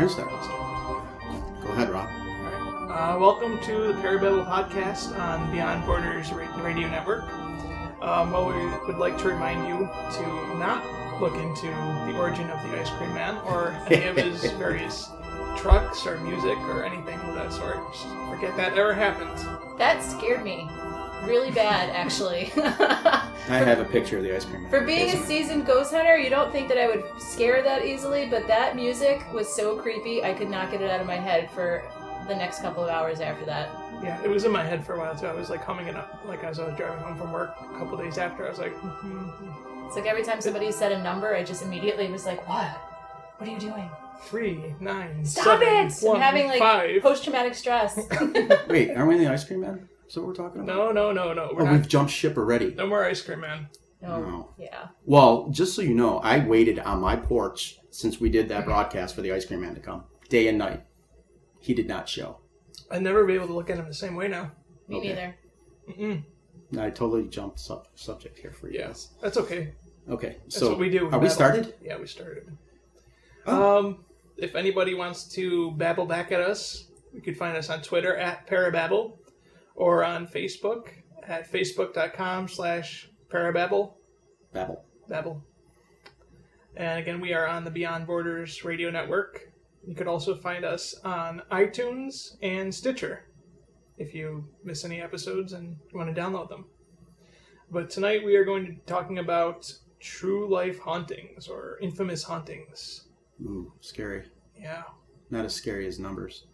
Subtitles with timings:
[0.00, 0.30] gonna start.
[1.62, 2.08] Go ahead, Rob.
[2.90, 7.24] Uh, welcome to the Parababble podcast on Beyond Borders Radio Network.
[8.00, 10.82] Um, well, we would like to remind you to not
[11.20, 15.10] look into the origin of the Ice Cream Man or any of his various
[15.54, 17.76] trucks or music or anything of that sort.
[17.92, 19.36] Just forget that ever happened.
[19.78, 20.66] That scared me
[21.24, 22.52] really bad, actually.
[23.48, 24.70] I have a picture of the ice cream man.
[24.70, 28.26] For being a seasoned ghost hunter, you don't think that I would scare that easily,
[28.28, 31.50] but that music was so creepy, I could not get it out of my head
[31.50, 31.82] for
[32.28, 33.68] the next couple of hours after that.
[34.02, 35.26] Yeah, it was in my head for a while too.
[35.26, 37.78] I was like humming it up, like as I was driving home from work a
[37.78, 38.46] couple days after.
[38.46, 39.86] I was like, mm-hmm.
[39.86, 42.70] It's like every time somebody said a number, I just immediately was like, what?
[43.38, 43.90] What are you doing?
[44.22, 45.94] three, nine, Stop seven, it!
[46.00, 47.02] one, I'm having like five.
[47.02, 47.96] post traumatic stress.
[48.68, 49.88] Wait, aren't we in the ice cream man?
[50.10, 50.74] Is that what we're talking about?
[50.74, 51.52] No, no, no, no.
[51.54, 51.72] We're Oh, not.
[51.72, 52.74] we've jumped ship already.
[52.74, 53.68] No more ice cream man.
[54.02, 54.20] no.
[54.20, 54.48] No.
[54.58, 54.88] Yeah.
[55.04, 59.14] Well, just so you know, I waited on my porch since we did that broadcast
[59.14, 60.82] for the ice cream man to come, day and night.
[61.60, 62.38] He did not show.
[62.90, 64.50] I'd never be able to look at him the same way now.
[64.88, 65.08] Me Okay.
[65.10, 65.36] neither.
[65.90, 66.24] Mm-mm.
[66.76, 68.80] I totally jumped sub- subject here for you.
[68.80, 69.74] Yes, that's okay.
[70.08, 71.02] Okay, That's so what we do.
[71.02, 71.30] are we babble.
[71.30, 71.74] started?
[71.80, 72.50] Yeah, we started.
[73.46, 73.78] Oh.
[73.78, 74.04] Um,
[74.36, 78.46] if anybody wants to babble back at us, you could find us on Twitter at
[78.48, 79.18] Parababble
[79.80, 80.88] or on Facebook
[81.26, 83.94] at facebook.com slash Parababble.
[84.52, 84.84] Babble.
[85.08, 85.42] Babble.
[86.76, 89.50] And again, we are on the Beyond Borders Radio Network.
[89.86, 93.24] You could also find us on iTunes and Stitcher
[93.96, 96.66] if you miss any episodes and you want to download them.
[97.70, 103.06] But tonight we are going to be talking about true life hauntings or infamous hauntings.
[103.42, 104.24] Ooh, scary.
[104.58, 104.82] Yeah.
[105.30, 106.44] Not as scary as numbers.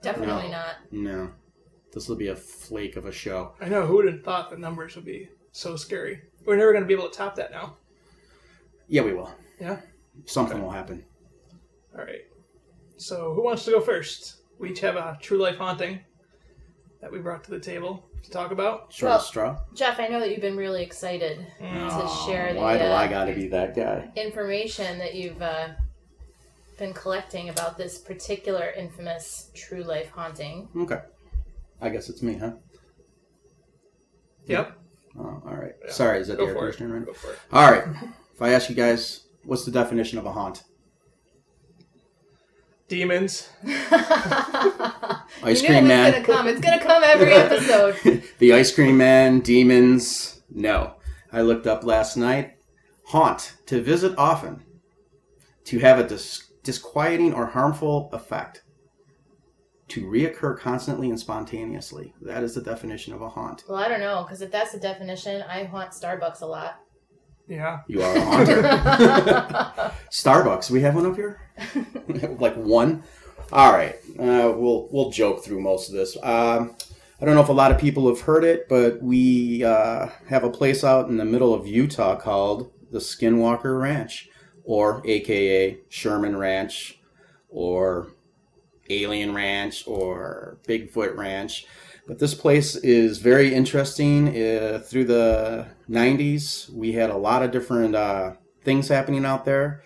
[0.00, 0.50] Definitely No.
[0.50, 0.74] not.
[0.90, 1.30] No.
[1.92, 3.52] This will be a flake of a show.
[3.60, 6.22] I know who would have thought the numbers would be so scary.
[6.44, 7.76] We're never going to be able to top that now.
[8.88, 9.30] Yeah, we will.
[9.60, 9.80] Yeah?
[10.24, 10.62] Something Okay.
[10.64, 11.04] will happen.
[11.96, 12.22] All right.
[12.96, 14.36] So, who wants to go first?
[14.58, 16.00] We each have a true life haunting
[17.00, 18.92] that we brought to the table to talk about.
[18.92, 19.58] Short Well- straw.
[19.74, 23.08] Jeff, I know that you've been really excited to share the Why do uh, I
[23.08, 24.10] gotta be that guy?
[24.16, 25.68] information that you've uh,
[26.78, 30.68] been collecting about this particular infamous true life haunting.
[30.76, 31.00] Okay.
[31.80, 32.52] I guess it's me, huh?
[34.46, 34.76] Yep.
[35.18, 35.72] Oh, all right.
[35.84, 35.90] Yeah.
[35.92, 36.96] Sorry, is that the Go air conditioner?
[36.96, 37.06] Right?
[37.06, 37.38] Go for it.
[37.52, 37.84] All right.
[38.34, 40.62] If I ask you guys, what's the definition of a haunt?
[42.88, 43.48] Demons.
[45.42, 46.12] Ice you cream knew it man.
[46.12, 46.48] was gonna come.
[46.48, 48.22] It's gonna come every episode.
[48.38, 50.42] the ice cream man, demons.
[50.50, 50.94] No.
[51.32, 52.54] I looked up last night.
[53.06, 54.64] Haunt, to visit often,
[55.64, 58.62] to have a dis- disquieting or harmful effect,
[59.90, 62.14] to reoccur constantly and spontaneously.
[62.22, 63.64] That is the definition of a haunt.
[63.68, 66.80] well, I don't know, because if that's the definition, I haunt Starbucks a lot.
[67.48, 67.80] Yeah.
[67.88, 68.62] You are a haunter.
[70.10, 71.40] Starbucks, we have one up here?
[72.38, 73.02] like one?
[73.52, 73.96] All right.
[74.18, 76.16] Uh, we'll we'll joke through most of this.
[76.22, 76.76] Um,
[77.20, 80.44] I don't know if a lot of people have heard it, but we uh, have
[80.44, 84.28] a place out in the middle of Utah called the Skinwalker Ranch,
[84.62, 87.00] or AKA Sherman Ranch,
[87.48, 88.12] or
[88.90, 91.66] Alien Ranch, or Bigfoot Ranch.
[92.06, 94.28] But this place is very interesting.
[94.28, 98.32] Uh, through the 90s, we had a lot of different uh,
[98.64, 99.82] things happening out there.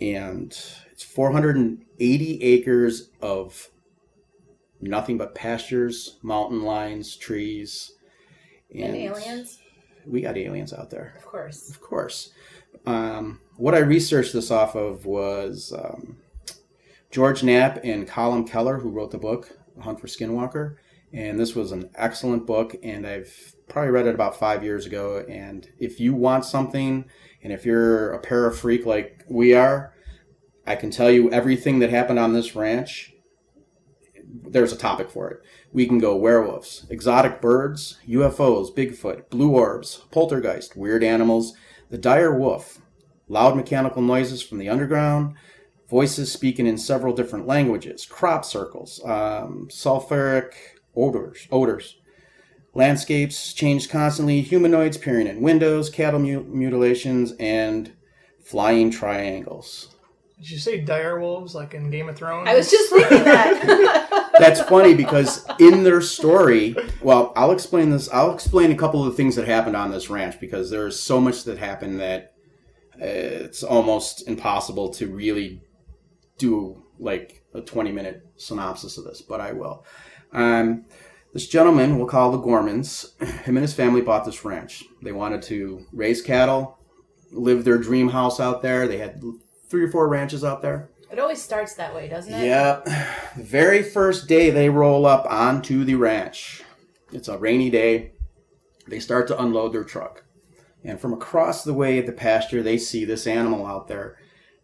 [0.00, 0.50] And
[0.90, 3.68] it's 480 acres of
[4.80, 7.92] nothing but pastures, mountain lines, trees.
[8.74, 9.58] And aliens,
[10.06, 11.14] We got aliens out there.
[11.16, 11.70] of course.
[11.70, 12.30] Of course.
[12.86, 16.16] Um, what I researched this off of was um,
[17.12, 20.76] George Knapp and Colin Keller, who wrote the book, Hunt for Skinwalker.
[21.12, 25.22] And this was an excellent book, and I've probably read it about five years ago.
[25.28, 27.04] And if you want something,
[27.42, 29.92] and if you're a para freak like we are,
[30.66, 33.12] I can tell you everything that happened on this ranch.
[34.24, 35.40] There's a topic for it.
[35.70, 41.54] We can go werewolves, exotic birds, UFOs, Bigfoot, blue orbs, poltergeist, weird animals,
[41.90, 42.80] the dire wolf,
[43.28, 45.34] loud mechanical noises from the underground,
[45.92, 50.54] voices speaking in several different languages, crop circles, um, sulfuric
[50.96, 51.98] odors, odors,
[52.72, 57.92] landscapes change constantly, humanoids peering in windows, cattle mu- mutilations, and
[58.42, 59.94] flying triangles.
[60.38, 62.48] Did you say dire wolves like in Game of Thrones?
[62.48, 64.30] I was just thinking that.
[64.38, 68.08] That's funny because in their story, well, I'll explain this.
[68.08, 71.20] I'll explain a couple of the things that happened on this ranch because there's so
[71.20, 72.32] much that happened that
[72.94, 75.60] uh, it's almost impossible to really
[76.38, 79.84] do like a 20 minute synopsis of this, but I will.
[80.32, 80.84] Um,
[81.32, 84.84] this gentleman, we'll call the Gormans, him and his family bought this ranch.
[85.02, 86.78] They wanted to raise cattle,
[87.32, 88.86] live their dream house out there.
[88.86, 89.22] They had
[89.68, 90.90] three or four ranches out there.
[91.10, 92.46] It always starts that way, doesn't it?
[92.46, 92.88] Yep.
[93.36, 96.62] Very first day they roll up onto the ranch.
[97.12, 98.12] It's a rainy day.
[98.88, 100.24] They start to unload their truck.
[100.84, 104.16] And from across the way at the pasture, they see this animal out there.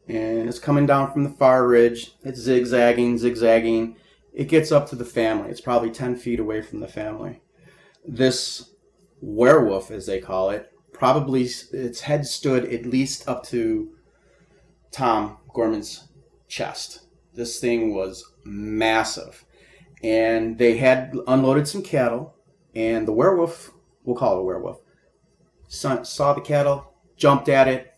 [0.08, 2.14] And it's coming down from the far ridge.
[2.24, 3.96] It's zigzagging, zigzagging.
[4.32, 5.50] It gets up to the family.
[5.50, 7.42] It's probably 10 feet away from the family.
[8.06, 8.70] This
[9.20, 13.90] werewolf, as they call it, probably its head stood at least up to
[14.90, 16.08] Tom Gorman's
[16.48, 17.00] chest.
[17.34, 19.44] This thing was massive.
[20.02, 22.34] And they had unloaded some cattle,
[22.74, 23.72] and the werewolf,
[24.04, 24.80] we'll call it a werewolf,
[25.68, 27.92] saw the cattle, jumped at it,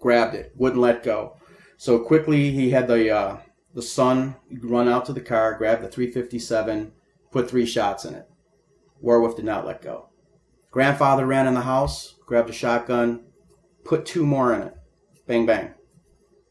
[0.00, 1.36] grabbed it, wouldn't let go.
[1.76, 3.36] So quickly he had the uh,
[3.74, 6.92] the son run out to the car, grab the 357,
[7.30, 8.28] put three shots in it.
[9.00, 10.08] Werewolf did not let go.
[10.70, 13.24] Grandfather ran in the house, grabbed a shotgun,
[13.84, 14.74] put two more in it.
[15.26, 15.74] Bang, bang.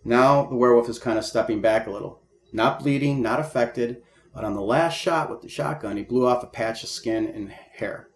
[0.04, 2.22] Now the werewolf is kind of stepping back a little.
[2.52, 4.04] Not bleeding, not affected,
[4.34, 7.28] but on the last shot with the shotgun, he blew off a patch of skin
[7.28, 8.10] and hair.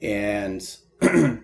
[0.00, 0.60] And
[1.00, 1.42] the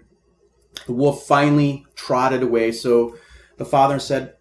[0.89, 2.73] wolf finally trotted away.
[2.73, 3.17] So
[3.57, 4.35] the father said,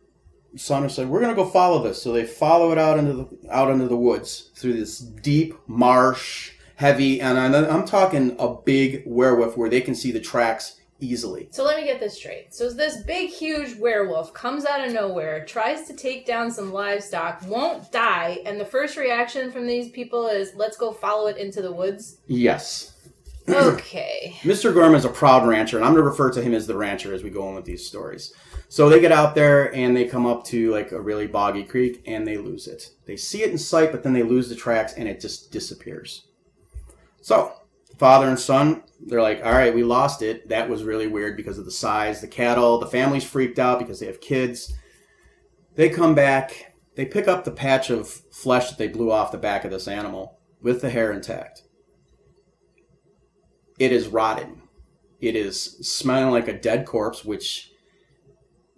[0.56, 3.28] son said, "We're going to go follow this." So they follow it out into the
[3.52, 9.58] out into the woods through this deep marsh, heavy, and I'm talking a big werewolf
[9.58, 11.48] where they can see the tracks easily.
[11.52, 12.54] So let me get this straight.
[12.54, 17.42] So this big, huge werewolf comes out of nowhere, tries to take down some livestock,
[17.48, 21.62] won't die, and the first reaction from these people is, "Let's go follow it into
[21.62, 22.94] the woods." Yes.
[23.48, 24.36] Okay.
[24.42, 24.74] Mr.
[24.74, 27.14] Gorman is a proud rancher, and I'm going to refer to him as the rancher
[27.14, 28.34] as we go on with these stories.
[28.72, 32.04] So they get out there and they come up to like a really boggy creek
[32.06, 32.92] and they lose it.
[33.08, 36.28] They see it in sight, but then they lose the tracks and it just disappears.
[37.20, 37.52] So
[37.98, 40.48] father and son, they're like, all right, we lost it.
[40.50, 44.00] That was really weird because of the size, the cattle, the family's freaked out because
[44.00, 44.72] they have kids.
[45.76, 49.38] They come back, they pick up the patch of flesh that they blew off the
[49.40, 51.64] back of this animal with the hair intact.
[53.80, 54.62] It is rotting.
[55.20, 57.72] It is smelling like a dead corpse, which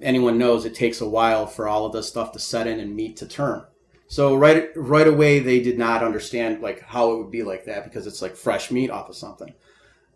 [0.02, 2.96] anyone knows it takes a while for all of this stuff to set in and
[2.96, 3.64] meat to turn.
[4.08, 7.84] So right right away they did not understand like how it would be like that
[7.86, 9.54] because it's like fresh meat off of something.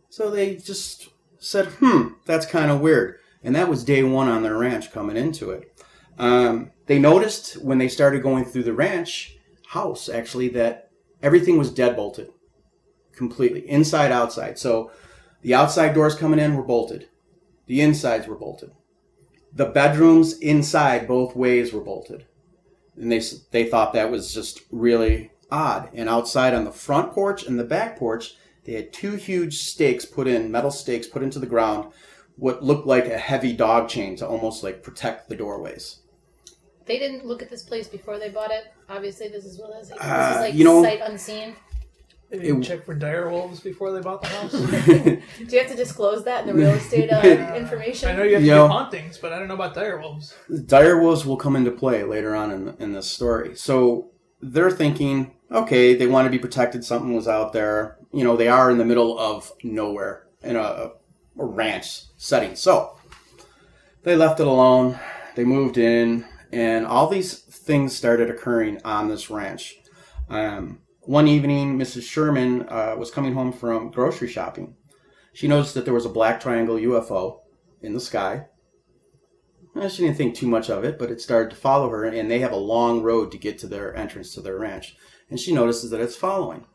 [0.10, 1.10] So they just
[1.40, 5.18] said, "Hmm, that's kind of weird." And that was day one on their ranch coming
[5.18, 5.72] into it.
[6.18, 9.38] Um, they noticed when they started going through the ranch
[9.68, 10.90] house actually that
[11.22, 12.30] everything was dead bolted
[13.14, 14.58] completely, inside outside.
[14.58, 14.92] So
[15.42, 17.10] the outside doors coming in were bolted,
[17.68, 18.72] the insides were bolted
[19.56, 22.26] the bedrooms inside both ways were bolted.
[22.98, 23.22] And they,
[23.52, 25.90] they thought that was just really odd.
[25.94, 28.36] And outside on the front porch and the back porch,
[28.66, 31.92] they had two huge stakes put in, metal stakes put into the ground,
[32.36, 36.00] what looked like a heavy dog chain to almost like protect the doorways.
[36.86, 38.66] They didn't look at this place before they bought it.
[38.90, 41.56] Obviously, this is what this is Uh, like you know- sight unseen.
[42.30, 44.52] They didn't It- check for dire wolves before they bought the house.
[44.86, 47.22] Do you have to disclose that in the real estate uh,
[47.56, 48.10] information?
[48.10, 48.68] I know you have to Yo.
[48.68, 50.34] do hauntings, but I don't know about dire wolves.
[50.66, 53.56] dire wolves will come into play later on in, in this story.
[53.56, 54.10] So
[54.42, 56.84] they're thinking, okay, they want to be protected.
[56.84, 57.98] Something was out there.
[58.12, 60.92] You know, they are in the middle of nowhere in a, a
[61.38, 62.56] ranch setting.
[62.56, 62.98] So
[64.04, 65.00] they left it alone.
[65.36, 69.76] They moved in, and all these things started occurring on this ranch.
[70.30, 72.04] Um, one evening, Mrs.
[72.04, 74.76] Sherman uh, was coming home from grocery shopping.
[75.34, 77.40] She noticed that there was a black triangle UFO
[77.82, 78.48] in the sky.
[79.74, 82.32] Well, she didn't think too much of it, but it started to follow her, and
[82.32, 84.96] they have a long road to get to their entrance to their ranch.
[85.30, 86.66] And she notices that it's following.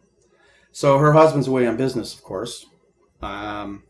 [0.72, 2.66] So her husband's away on business, of course.
[3.22, 3.84] Um,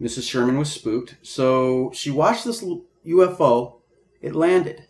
[0.00, 0.28] Mrs.
[0.28, 2.64] Sherman was spooked, so she watched this
[3.06, 3.80] UFO.
[4.20, 4.86] It landed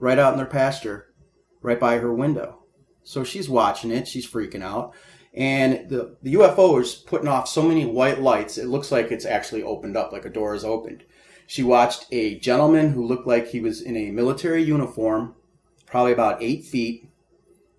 [0.00, 1.06] right out in their pasture,
[1.62, 2.55] right by her window.
[3.06, 4.08] So she's watching it.
[4.08, 4.92] She's freaking out.
[5.32, 9.26] And the, the UFO is putting off so many white lights, it looks like it's
[9.26, 11.04] actually opened up, like a door is opened.
[11.46, 15.34] She watched a gentleman who looked like he was in a military uniform,
[15.84, 17.08] probably about eight feet,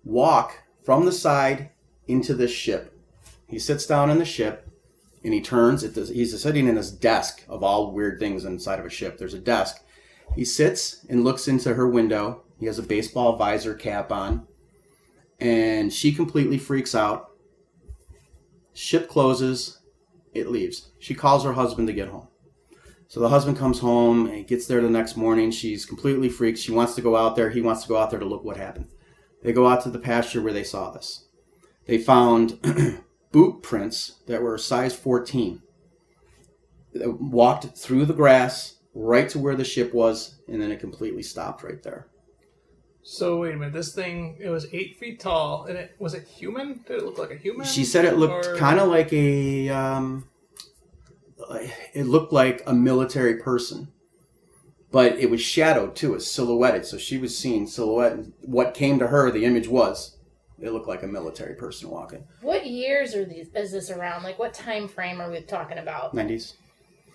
[0.04, 1.70] walk from the side
[2.06, 2.98] into this ship.
[3.46, 4.70] He sits down in the ship
[5.22, 5.82] and he turns.
[5.82, 9.18] Does, he's sitting in his desk of all weird things inside of a ship.
[9.18, 9.82] There's a desk.
[10.34, 12.42] He sits and looks into her window.
[12.58, 14.47] He has a baseball visor cap on.
[15.40, 17.30] And she completely freaks out.
[18.72, 19.80] Ship closes.
[20.34, 20.90] It leaves.
[20.98, 22.28] She calls her husband to get home.
[23.08, 25.50] So the husband comes home and gets there the next morning.
[25.50, 26.58] She's completely freaked.
[26.58, 27.50] She wants to go out there.
[27.50, 28.88] He wants to go out there to look what happened.
[29.42, 31.26] They go out to the pasture where they saw this.
[31.86, 32.60] They found
[33.32, 35.62] boot prints that were size 14.
[36.94, 41.22] That walked through the grass right to where the ship was, and then it completely
[41.22, 42.08] stopped right there.
[43.10, 43.72] So wait a minute.
[43.72, 46.84] This thing it was eight feet tall, and it was it human?
[46.86, 47.64] Did it look like a human?
[47.66, 49.70] She said it looked Or- kind of like a.
[49.70, 50.28] Um,
[51.94, 53.88] it looked like a military person,
[54.92, 56.14] but it was shadowed too.
[56.16, 58.18] It's silhouetted, so she was seeing silhouette.
[58.42, 60.18] What came to her, the image was,
[60.60, 62.24] it looked like a military person walking.
[62.42, 63.48] What years are these?
[63.54, 64.22] Is this around?
[64.22, 66.12] Like, what time frame are we talking about?
[66.12, 66.56] Nineties,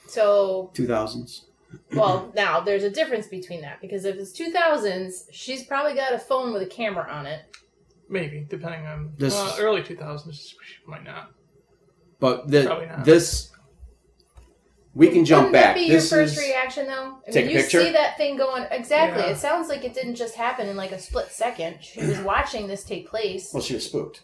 [0.08, 1.46] So, two thousands.
[1.94, 6.20] Well, now there's a difference between that because if it's 2000s, she's probably got a
[6.20, 7.42] phone with a camera on it.
[8.10, 10.40] maybe depending on This- well, early two thousands.
[10.40, 10.56] she
[10.88, 11.32] Might not.
[12.20, 13.04] But the, not.
[13.06, 13.52] this,
[14.94, 15.76] we can jump Wouldn't back.
[15.76, 17.18] that be this your first is reaction, though?
[17.28, 17.84] I Take a mean, you picture?
[17.84, 19.24] see that thing going exactly.
[19.24, 19.30] Yeah.
[19.32, 21.80] It sounds like it didn't just happen in like a split second.
[21.82, 23.52] She was watching this take place.
[23.54, 24.22] well, she was spooked.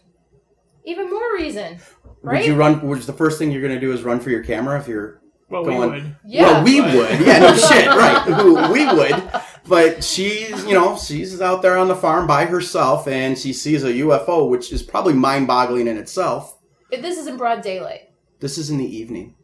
[0.84, 1.78] Even more reason,
[2.22, 2.38] right?
[2.38, 2.80] Would you run?
[2.88, 5.20] Which the first thing you're going to do is run for your camera if you're
[5.50, 6.16] Well, Go we would.
[6.24, 6.42] yeah.
[6.44, 7.20] Well, we But- would.
[7.26, 8.70] Yeah, no shit, right.
[8.72, 9.30] We would.
[9.68, 13.84] But she's, you know, she's out there on the farm by herself and she sees
[13.84, 16.56] a UFO, which is probably mind boggling in itself.
[16.90, 18.10] If this is in broad daylight.
[18.40, 19.34] This is in the evening.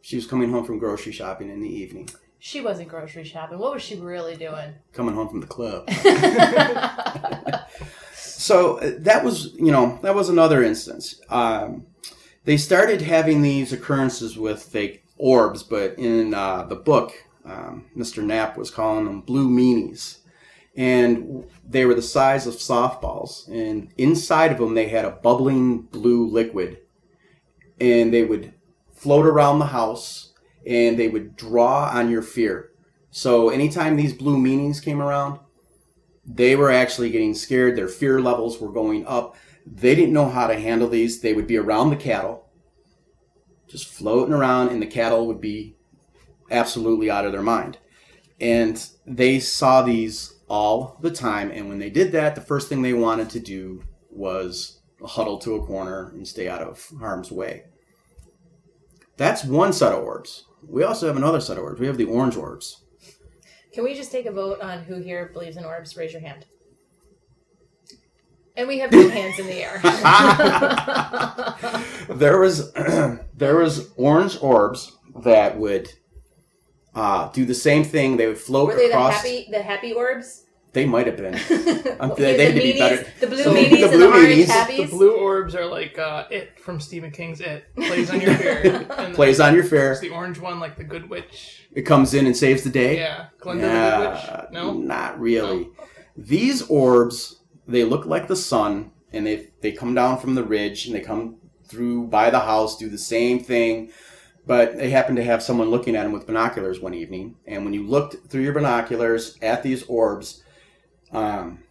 [0.00, 2.08] She was coming home from grocery shopping in the evening,
[2.40, 3.58] She wasn't grocery shopping.
[3.58, 4.74] What was she really doing?
[4.92, 5.88] coming home from the club.
[8.14, 11.20] So uh, that was, you know, that was another instance.
[11.28, 11.86] Um,
[12.44, 17.12] they started having these occurrences with fake orbs, but in uh, the book,
[17.44, 18.22] um, Mr.
[18.24, 20.18] Knapp was calling them blue meanies.
[20.76, 23.46] And they were the size of softballs.
[23.48, 26.78] And inside of them, they had a bubbling blue liquid.
[27.80, 28.52] And they would
[28.92, 30.32] float around the house
[30.66, 32.70] and they would draw on your fear.
[33.10, 35.38] So anytime these blue meanies came around,
[36.24, 37.76] they were actually getting scared.
[37.76, 39.36] Their fear levels were going up.
[39.66, 41.20] They didn't know how to handle these.
[41.20, 42.41] They would be around the cattle,
[43.72, 45.74] just floating around, and the cattle would be
[46.50, 47.78] absolutely out of their mind.
[48.38, 51.50] And they saw these all the time.
[51.50, 55.54] And when they did that, the first thing they wanted to do was huddle to
[55.54, 57.64] a corner and stay out of harm's way.
[59.16, 60.44] That's one set of orbs.
[60.68, 61.80] We also have another set of orbs.
[61.80, 62.82] We have the orange orbs.
[63.72, 65.96] Can we just take a vote on who here believes in orbs?
[65.96, 66.44] Raise your hand.
[68.56, 69.80] And we have two hands in the air.
[72.10, 72.72] there was
[73.34, 75.90] there was orange orbs that would
[76.94, 78.16] uh, do the same thing.
[78.16, 80.44] They would float Were they the happy the happy orbs?
[80.74, 81.34] They might have been.
[82.02, 83.06] Okay, they the had to be better.
[83.20, 85.96] The blue So, meanies the and blue the orange meanies- The blue orbs are like
[85.98, 88.86] uh, it from Stephen King's It plays on your fear.
[88.98, 90.10] And Plays on your There's fear.
[90.10, 91.68] the orange one, like the Good Witch.
[91.72, 92.96] It comes in and saves the day.
[92.98, 94.20] Yeah, Glenda the Good Witch.
[94.24, 95.68] Yeah, No, not really.
[96.16, 100.86] These orbs, they look like the sun, and they they come down from the ridge,
[100.86, 103.90] and they come through by the house, do the same thing.
[104.44, 107.74] But they happen to have someone looking at them with binoculars one evening, and when
[107.74, 110.42] you looked through your binoculars at these orbs,
[111.12, 111.62] um,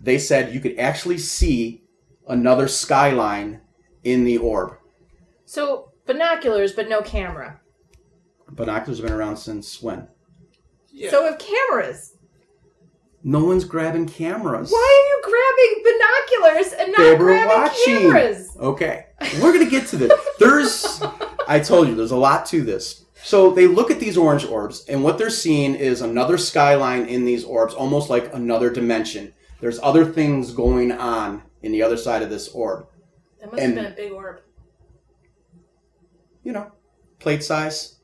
[0.00, 1.84] they said you could actually see
[2.26, 3.60] another skyline
[4.02, 4.76] in the orb.
[5.44, 7.60] So binoculars, but no camera.
[8.50, 10.08] Binoculars have been around since when?
[10.90, 11.10] Yeah.
[11.10, 12.15] So if cameras,
[13.28, 14.70] No one's grabbing cameras.
[14.70, 17.94] why are you grabbing binoculars and not They were grabbing watching.
[18.12, 18.56] cameras?
[18.56, 19.06] Okay,
[19.42, 20.12] we're gonna get to this.
[20.38, 21.02] There's,
[21.48, 23.04] I told you, there's a lot to this.
[23.24, 27.24] So they look at these orange orbs, and what they're seeing is another skyline in
[27.24, 29.34] these orbs, almost like another dimension.
[29.60, 32.86] There's other things going on in the other side of this orb.
[33.40, 34.36] That must And- have been a big orb.
[36.44, 36.70] You know,
[37.18, 37.96] plate size.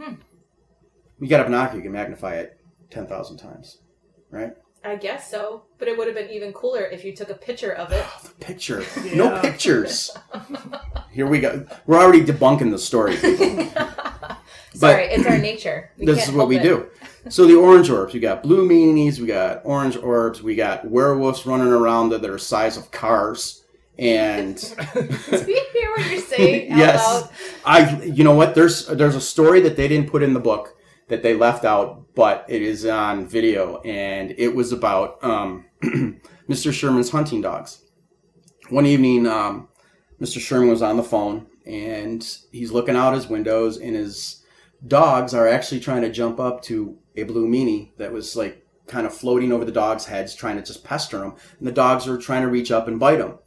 [0.00, 0.14] Hmm.
[1.18, 2.56] You got a binocular, you can magnify it
[2.88, 3.78] ten thousand times,
[4.30, 4.52] right?
[4.82, 7.72] I guess so, but it would have been even cooler if you took a picture
[7.72, 8.04] of it.
[8.22, 8.84] The picture,
[9.14, 10.10] no pictures.
[11.10, 11.66] Here we go.
[11.86, 13.16] We're already debunking the story.
[13.16, 13.66] people.
[14.74, 15.90] Sorry, it's our nature.
[15.98, 16.62] We this is what we it.
[16.62, 16.86] do.
[17.28, 21.44] So the orange orbs, we got blue meanies, we got orange orbs, we got werewolves
[21.44, 23.62] running around that are size of cars,
[23.98, 25.00] and Do
[25.46, 27.30] you hear what you're saying yes, loud?
[27.66, 28.02] I.
[28.04, 28.54] You know what?
[28.54, 30.74] There's there's a story that they didn't put in the book
[31.10, 35.66] that they left out, but it is on video, and it was about um,
[36.48, 36.72] Mr.
[36.72, 37.84] Sherman's hunting dogs.
[38.70, 39.68] One evening, um,
[40.20, 40.40] Mr.
[40.40, 44.44] Sherman was on the phone, and he's looking out his windows, and his
[44.86, 49.06] dogs are actually trying to jump up to a blue meanie that was like kind
[49.06, 51.34] of floating over the dogs' heads, trying to just pester them.
[51.58, 53.38] And the dogs are trying to reach up and bite them.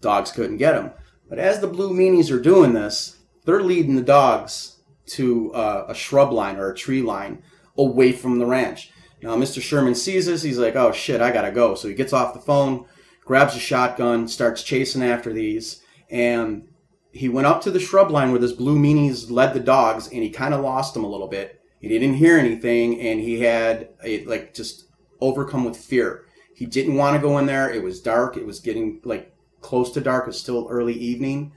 [0.00, 0.92] Dogs couldn't get them.
[1.28, 4.71] But as the blue meanies are doing this, they're leading the dogs
[5.12, 7.42] to uh, a shrub line or a tree line
[7.76, 8.90] away from the ranch.
[9.22, 9.62] Now, Mr.
[9.62, 10.42] Sherman sees this.
[10.42, 11.74] He's like, oh shit, I gotta go.
[11.74, 12.86] So he gets off the phone,
[13.24, 16.68] grabs a shotgun, starts chasing after these, and
[17.12, 20.22] he went up to the shrub line where this blue meanies led the dogs, and
[20.22, 21.60] he kind of lost them a little bit.
[21.78, 24.86] He didn't hear anything, and he had a, like just
[25.20, 26.26] overcome with fear.
[26.54, 27.70] He didn't want to go in there.
[27.70, 28.36] It was dark.
[28.36, 30.24] It was getting like close to dark.
[30.24, 31.52] It was still early evening.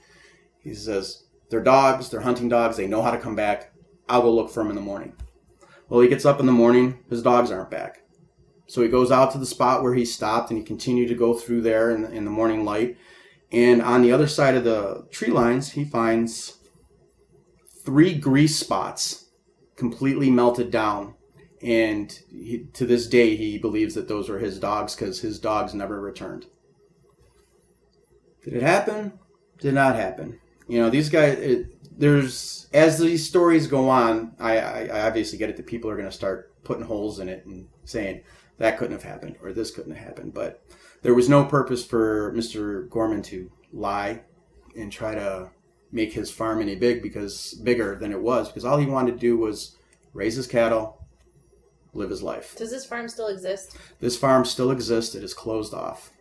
[0.59, 1.24] He says,
[1.55, 2.09] They're dogs.
[2.09, 2.75] They're hunting dogs.
[2.75, 3.71] They know how to come back.
[4.09, 5.13] I'll go look for them in the morning.
[5.87, 6.99] Well, he gets up in the morning.
[7.09, 7.99] His dogs aren't back.
[8.67, 11.33] So he goes out to the spot where he stopped and he continued to go
[11.33, 12.97] through there in the, in the morning light.
[13.53, 16.57] And on the other side of the tree lines, he finds
[17.85, 19.29] three grease spots
[19.77, 21.15] completely melted down.
[21.61, 25.73] And he, to this day, he believes that those were his dogs because his dogs
[25.73, 26.47] never returned.
[28.43, 29.13] Did it happen?
[29.61, 30.41] Did not happen.
[30.67, 35.37] You know, these guys, it, there's, as these stories go on, I, I, I obviously
[35.37, 38.21] get it that people are going to start putting holes in it and saying
[38.57, 40.33] that couldn't have happened or this couldn't have happened.
[40.33, 40.63] But
[41.01, 42.89] there was no purpose for Mr.
[42.89, 44.21] Gorman to lie
[44.75, 45.51] and try to
[45.91, 49.17] make his farm any big because bigger than it was because all he wanted to
[49.17, 49.77] do was
[50.13, 51.05] raise his cattle,
[51.93, 52.55] live his life.
[52.57, 53.77] Does this farm still exist?
[53.99, 55.15] This farm still exists.
[55.15, 56.11] It is closed off.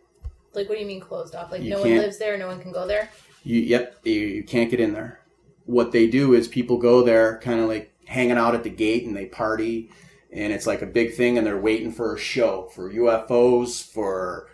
[0.54, 1.50] Like, what do you mean closed off?
[1.50, 3.08] Like, You no one lives there, no one can go there?
[3.44, 5.20] You, yep, you, you can't get in there.
[5.66, 9.06] What they do is people go there, kind of like hanging out at the gate,
[9.06, 9.90] and they party,
[10.32, 14.48] and it's like a big thing, and they're waiting for a show for UFOs, for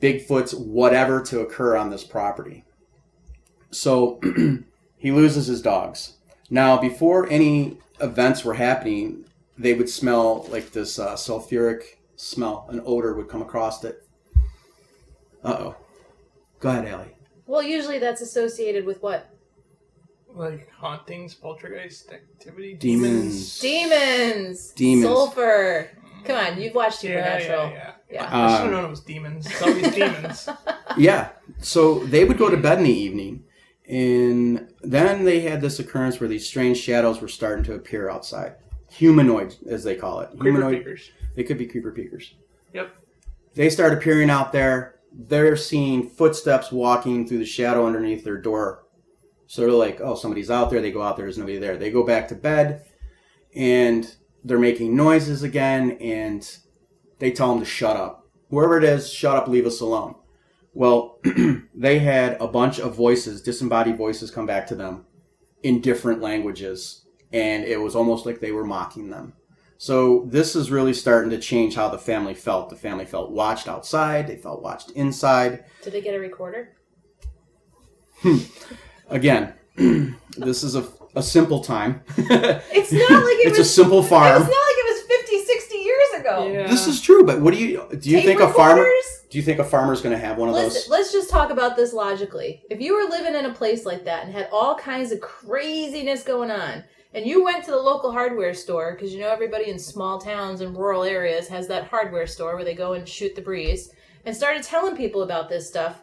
[0.00, 2.64] Bigfoots, whatever to occur on this property.
[3.70, 4.20] So
[4.98, 6.18] he loses his dogs.
[6.50, 9.24] Now, before any events were happening,
[9.56, 11.82] they would smell like this uh, sulfuric
[12.16, 14.06] smell, an odor would come across it.
[15.42, 15.76] Uh oh.
[16.60, 17.16] Go ahead, Allie.
[17.46, 19.30] Well, usually that's associated with what?
[20.34, 23.60] Like hauntings, poltergeist activity, Demons.
[23.60, 24.70] Demons!
[24.72, 25.04] Demons.
[25.06, 25.90] Sulfur!
[26.24, 27.70] Come on, you've watched Yeah, Supernatural.
[27.70, 27.90] yeah, yeah.
[28.10, 28.22] Yeah.
[28.24, 29.46] I should have Um, known it was demons.
[29.46, 30.48] It's always demons.
[30.96, 31.30] Yeah.
[31.60, 33.44] So they would go to bed in the evening,
[33.88, 38.54] and then they had this occurrence where these strange shadows were starting to appear outside.
[38.90, 40.28] Humanoid, as they call it.
[40.30, 40.78] Creeper Humanoid.
[40.78, 41.10] peekers.
[41.34, 42.34] They could be creeper peekers.
[42.72, 42.90] Yep.
[43.54, 44.93] They start appearing out there.
[45.16, 48.84] They're seeing footsteps walking through the shadow underneath their door.
[49.46, 50.80] So they're like, oh, somebody's out there.
[50.80, 51.26] They go out there.
[51.26, 51.76] There's nobody there.
[51.76, 52.84] They go back to bed,
[53.54, 56.58] and they're making noises again, and
[57.18, 58.26] they tell them to shut up.
[58.50, 60.16] Whoever it is, shut up, leave us alone.
[60.72, 61.20] Well,
[61.74, 65.06] they had a bunch of voices, disembodied voices, come back to them
[65.62, 69.34] in different languages, and it was almost like they were mocking them.
[69.78, 72.70] So this is really starting to change how the family felt.
[72.70, 75.64] The family felt watched outside, they felt watched inside.
[75.82, 76.76] Did they get a recorder?
[78.20, 78.38] Hmm.
[79.10, 79.54] Again,
[80.36, 82.02] this is a, a simple time.
[82.16, 83.74] It's not like it it's a was.
[83.74, 86.46] simple It's not like it was 50, 60 years ago.
[86.52, 86.66] Yeah.
[86.66, 88.10] This is true, but what do you do?
[88.10, 88.86] You Tape think a farmer?
[89.30, 90.88] Do you think a farmer's going to have one of Let's, those?
[90.88, 92.62] let's just talk about this logically.
[92.70, 96.22] If you were living in a place like that and had all kinds of craziness
[96.22, 96.84] going on,
[97.14, 100.60] and you went to the local hardware store, because you know everybody in small towns
[100.60, 103.92] and rural areas has that hardware store where they go and shoot the breeze,
[104.26, 106.02] and started telling people about this stuff,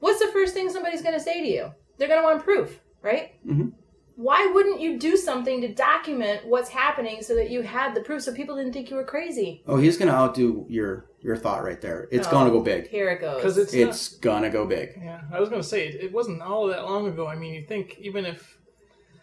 [0.00, 1.70] what's the first thing somebody's going to say to you?
[1.98, 3.32] They're going to want proof, right?
[3.46, 3.72] Mhm.
[4.16, 8.22] Why wouldn't you do something to document what's happening so that you had the proof
[8.22, 9.62] so people didn't think you were crazy?
[9.66, 12.08] Oh, he's going to outdo your your thought right there.
[12.12, 12.30] It's Oh.
[12.30, 12.86] going to go big.
[12.88, 13.36] Here it goes.
[13.36, 14.90] Because it's, It's going to go big.
[15.02, 15.22] yeah.
[15.32, 17.26] I was gonna say it, it wasn't all that long ago.
[17.26, 18.55] I mean, you think even if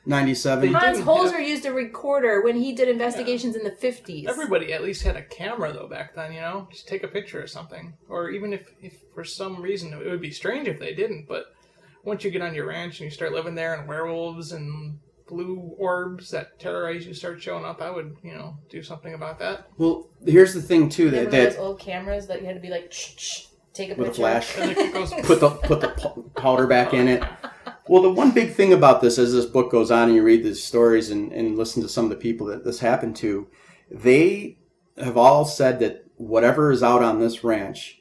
[0.05, 0.73] Ninety-seven.
[0.73, 4.27] Hans Holzer have- used a recorder when he did investigations in the 50s.
[4.27, 7.41] everybody at least had a camera though back then, you know, just take a picture
[7.41, 10.93] or something, or even if, if for some reason it would be strange if they
[10.93, 11.27] didn't.
[11.27, 11.45] But
[12.03, 15.73] once you get on your ranch and you start living there, and werewolves and blue
[15.77, 19.67] orbs that terrorize you start showing up, I would you know do something about that.
[19.77, 22.61] Well, here's the thing too Remember that, those that old cameras that you had to
[22.61, 24.21] be like, shh, shh, take a with a picture?
[24.21, 25.87] flash, And it goes put the put the
[26.35, 27.23] powder back in it.
[27.62, 30.23] Oh, Well, the one big thing about this, as this book goes on and you
[30.23, 33.47] read these stories and, and listen to some of the people that this happened to,
[33.91, 34.57] they
[34.97, 37.99] have all said that whatever is out on this ranch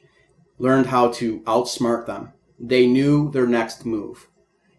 [0.57, 2.31] learned how to outsmart them.
[2.59, 4.27] They knew their next move.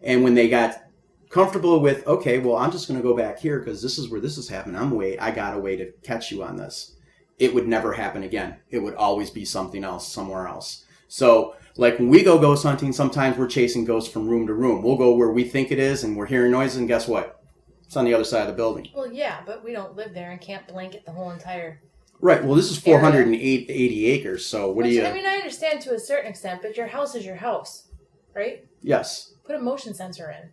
[0.01, 0.83] And when they got
[1.29, 4.21] comfortable with, okay, well, I'm just going to go back here because this is where
[4.21, 4.75] this is happening.
[4.75, 6.95] I'm wait, I got a way to catch you on this.
[7.37, 8.57] It would never happen again.
[8.69, 10.85] It would always be something else somewhere else.
[11.07, 14.81] So, like when we go ghost hunting, sometimes we're chasing ghosts from room to room.
[14.81, 17.41] We'll go where we think it is, and we're hearing noises, and guess what?
[17.85, 18.87] It's on the other side of the building.
[18.95, 21.81] Well, yeah, but we don't live there and can't blanket the whole entire.
[22.21, 22.43] Right.
[22.43, 22.99] Well, this is Area.
[22.99, 24.45] 480 acres.
[24.45, 25.05] So what do you?
[25.05, 27.89] I mean, I understand to a certain extent, but your house is your house,
[28.33, 28.65] right?
[28.81, 29.33] yes.
[29.45, 30.49] Put a motion sensor in.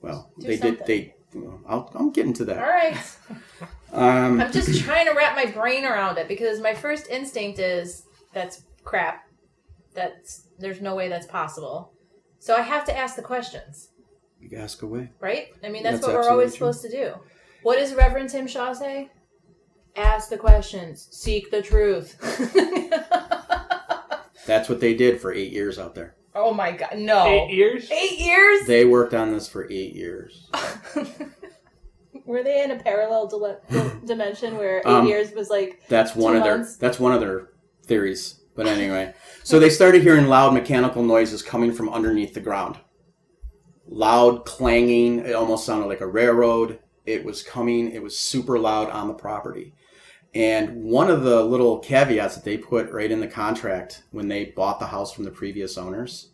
[0.00, 0.86] Well, Do they something.
[0.86, 1.12] did.
[1.34, 1.40] They.
[1.66, 2.58] I'll, I'm getting to that.
[2.58, 2.96] All right.
[3.90, 8.04] Um, I'm just trying to wrap my brain around it because my first instinct is
[8.34, 9.26] that's crap.
[9.98, 11.92] That's there's no way that's possible.
[12.38, 13.88] So I have to ask the questions,
[14.40, 15.10] you ask away.
[15.20, 15.48] right?
[15.64, 17.14] I mean, that's, That's what we're always absolutely supposed to do.
[17.64, 19.10] What does Reverend Tim Shaw say?
[19.96, 22.16] Ask the questions, seek the truth.
[24.46, 26.14] That's what they did for eight years out there.
[26.34, 27.26] Oh my god, no.
[27.26, 27.90] Eight years.
[27.90, 28.66] Eight years?
[28.66, 30.48] They worked on this for eight years.
[32.24, 33.60] Were they in a parallel dile-
[34.04, 37.20] dimension where eight Um, years was like That's one Two of their that's one of
[37.20, 37.48] their
[37.86, 38.37] theories.
[38.58, 42.76] But anyway, so they started hearing loud mechanical noises coming from underneath the ground.
[43.86, 45.20] Loud clanging.
[45.20, 46.80] It almost sounded like a railroad.
[47.06, 47.88] It was coming.
[47.92, 49.76] It was super loud on the property.
[50.34, 54.46] And one of the little caveats that they put right in the contract when they
[54.46, 56.32] bought the house from the previous owners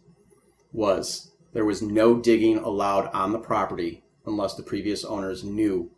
[0.72, 5.90] was there was no digging allowed on the property unless the previous owners knew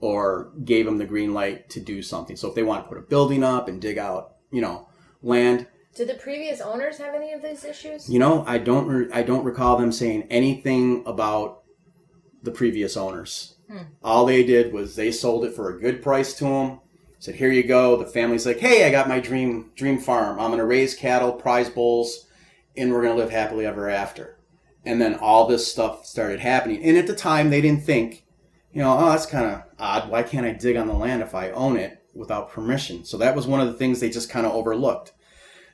[0.00, 2.34] or gave them the green light to do something.
[2.34, 4.88] So if they want to put a building up and dig out, you know,
[5.22, 8.08] land, Did the previous owners have any of these issues?
[8.08, 11.62] you know, I don't re- I don't recall them saying anything about
[12.42, 13.54] the previous owners.
[13.70, 13.84] Hmm.
[14.02, 16.80] All they did was they sold it for a good price to them.
[17.18, 20.40] Said, "Here you go." The family's like, "Hey, I got my dream dream farm.
[20.40, 22.26] I'm going to raise cattle, prize bulls,
[22.76, 24.38] and we're going to live happily ever after."
[24.84, 26.82] And then all this stuff started happening.
[26.82, 28.24] And at the time, they didn't think,
[28.72, 30.10] you know, oh, that's kind of odd.
[30.10, 33.04] Why can't I dig on the land if I own it without permission?
[33.04, 35.12] So that was one of the things they just kind of overlooked.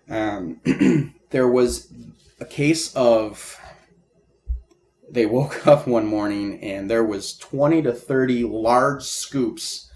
[0.09, 0.61] Um,
[1.31, 1.93] there was
[2.41, 3.59] a case of
[5.11, 9.91] they woke up one morning and there was 20 to 30 large scoops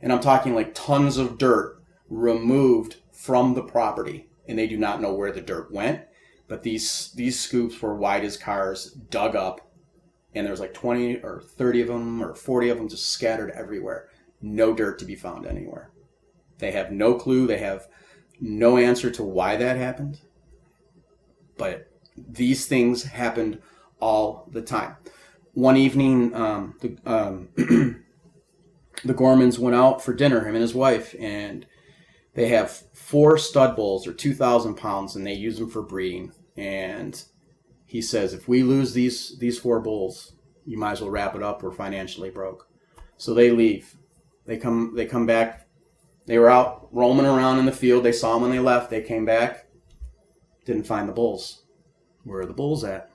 [0.00, 5.00] and i'm talking like tons of dirt removed from the property and they do not
[5.00, 6.02] know where the dirt went
[6.48, 9.70] but these these scoops were wide as cars dug up
[10.34, 13.50] and there was like 20 or 30 of them or 40 of them just scattered
[13.50, 14.09] everywhere
[14.40, 15.90] no dirt to be found anywhere
[16.58, 17.86] they have no clue they have
[18.40, 20.20] no answer to why that happened
[21.56, 23.60] but these things happened
[24.00, 24.96] all the time.
[25.52, 27.48] One evening, um, the um,
[29.04, 31.66] the Gormans went out for dinner, him and his wife, and
[32.34, 36.32] they have four stud bulls, or two thousand pounds, and they use them for breeding.
[36.56, 37.22] And
[37.86, 40.32] he says, if we lose these these four bulls,
[40.64, 41.62] you might as well wrap it up.
[41.62, 42.68] We're financially broke.
[43.16, 43.96] So they leave.
[44.46, 44.94] They come.
[44.94, 45.68] They come back.
[46.26, 48.04] They were out roaming around in the field.
[48.04, 48.90] They saw them when they left.
[48.90, 49.66] They came back.
[50.64, 51.64] Didn't find the bulls.
[52.24, 53.10] Where are the bulls at?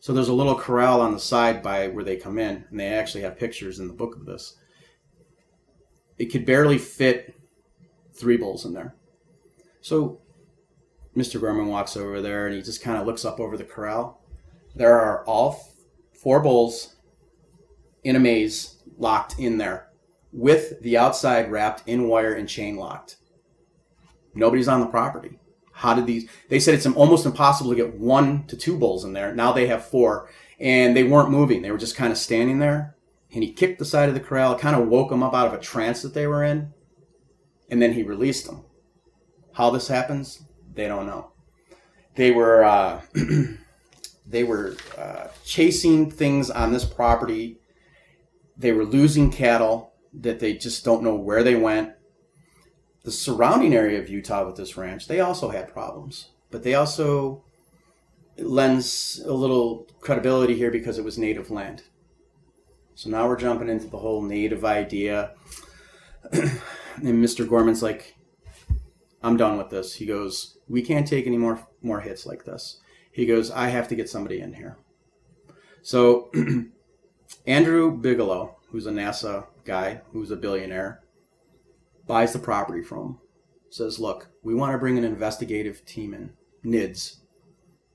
[0.00, 2.88] So there's a little corral on the side by where they come in, and they
[2.88, 4.56] actually have pictures in the book of this.
[6.18, 7.34] It could barely fit
[8.14, 8.94] three bulls in there.
[9.80, 10.20] So
[11.16, 11.40] Mr.
[11.40, 14.22] Gorman walks over there and he just kind of looks up over the corral.
[14.74, 15.60] There are all
[16.12, 16.96] four bulls
[18.04, 19.89] in a maze locked in there
[20.32, 23.16] with the outside wrapped in wire and chain locked.
[24.34, 25.38] Nobody's on the property.
[25.72, 26.28] How did these?
[26.48, 29.34] They said it's almost impossible to get one to two bulls in there.
[29.34, 31.62] Now they have four, and they weren't moving.
[31.62, 32.96] They were just kind of standing there.
[33.32, 35.54] And he kicked the side of the corral, kind of woke them up out of
[35.54, 36.72] a trance that they were in,
[37.70, 38.64] and then he released them.
[39.52, 40.42] How this happens,
[40.74, 41.32] they don't know.
[42.14, 43.00] They were uh,
[44.26, 47.58] they were uh, chasing things on this property.
[48.56, 51.94] They were losing cattle that they just don't know where they went
[53.02, 57.44] the surrounding area of Utah with this ranch, they also had problems, but they also
[58.38, 61.82] lends a little credibility here because it was native land.
[62.94, 65.32] So now we're jumping into the whole native idea.
[66.32, 66.60] and
[67.02, 67.48] Mr.
[67.48, 68.16] Gorman's like,
[69.22, 69.94] I'm done with this.
[69.94, 72.78] He goes, We can't take any more more hits like this.
[73.12, 74.78] He goes, I have to get somebody in here.
[75.82, 76.30] So
[77.46, 81.02] Andrew Bigelow, who's a NASA guy, who's a billionaire,
[82.06, 83.18] buys the property from him.
[83.70, 86.32] Says, look, we want to bring an investigative team in,
[86.64, 87.18] NIDS,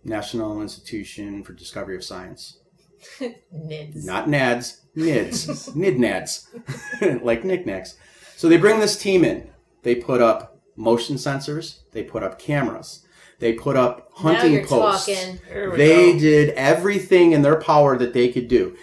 [0.04, 2.60] National Institution for Discovery of Science.
[3.20, 4.06] Nids.
[4.06, 7.96] Not NADS, NIDS, NIDNADS, like knickknacks.
[8.36, 9.50] So they bring this team in.
[9.84, 13.06] They put up motion sensors, they put up cameras,
[13.40, 15.06] they put up hunting posts.
[15.06, 16.20] They go.
[16.20, 18.76] did everything in their power that they could do.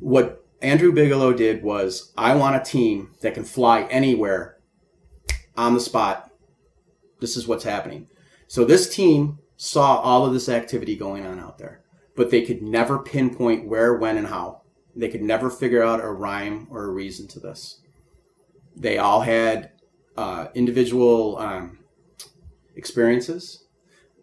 [0.00, 4.58] What Andrew Bigelow did was, I want a team that can fly anywhere
[5.56, 6.30] on the spot.
[7.20, 8.08] This is what's happening.
[8.48, 11.82] So this team saw all of this activity going on out there,
[12.16, 14.62] but they could never pinpoint where, when, and how.
[14.96, 17.80] They could never figure out a rhyme or a reason to this.
[18.74, 19.72] They all had
[20.16, 21.78] uh, individual um,
[22.74, 23.64] experiences.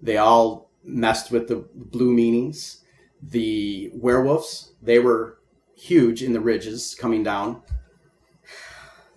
[0.01, 2.81] They all messed with the blue meanies.
[3.21, 5.39] The werewolves, they were
[5.75, 7.61] huge in the ridges coming down.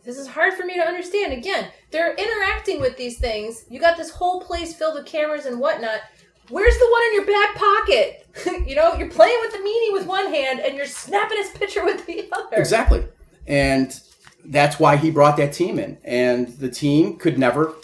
[0.05, 1.33] This is hard for me to understand.
[1.33, 3.64] Again, they're interacting with these things.
[3.68, 6.01] You got this whole place filled with cameras and whatnot.
[6.49, 8.27] Where's the one in your back pocket?
[8.66, 11.85] you know, you're playing with the meanie with one hand and you're snapping his picture
[11.85, 12.57] with the other.
[12.57, 13.07] Exactly.
[13.47, 13.99] And
[14.47, 15.99] that's why he brought that team in.
[16.05, 17.75] And the team could never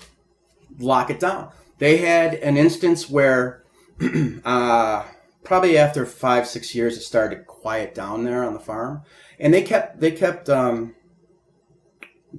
[0.79, 1.51] lock it down.
[1.79, 3.65] They had an instance where,
[4.45, 5.05] uh,
[5.45, 9.03] probably after five six years, it started to quiet down there on the farm,
[9.39, 10.95] and they kept they kept um,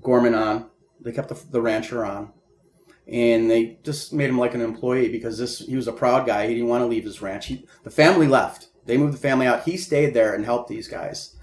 [0.01, 0.69] Gorman on.
[0.99, 2.33] They kept the, the rancher on,
[3.07, 6.47] and they just made him like an employee because this he was a proud guy.
[6.47, 7.45] He didn't want to leave his ranch.
[7.47, 8.69] He, the family left.
[8.85, 9.63] They moved the family out.
[9.63, 11.35] He stayed there and helped these guys.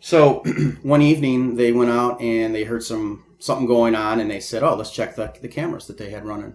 [0.00, 0.42] So
[0.82, 4.62] one evening they went out and they heard some something going on, and they said,
[4.62, 6.54] "Oh, let's check the the cameras that they had running."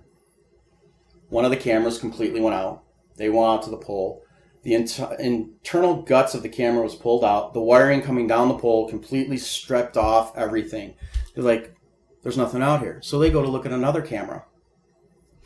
[1.29, 2.83] One of the cameras completely went out.
[3.17, 4.23] They went out to the pole.
[4.63, 7.53] The inter- internal guts of the camera was pulled out.
[7.53, 10.95] The wiring coming down the pole completely stripped off everything.
[11.33, 11.75] They're like,
[12.23, 12.99] there's nothing out here.
[13.01, 14.45] So they go to look at another camera.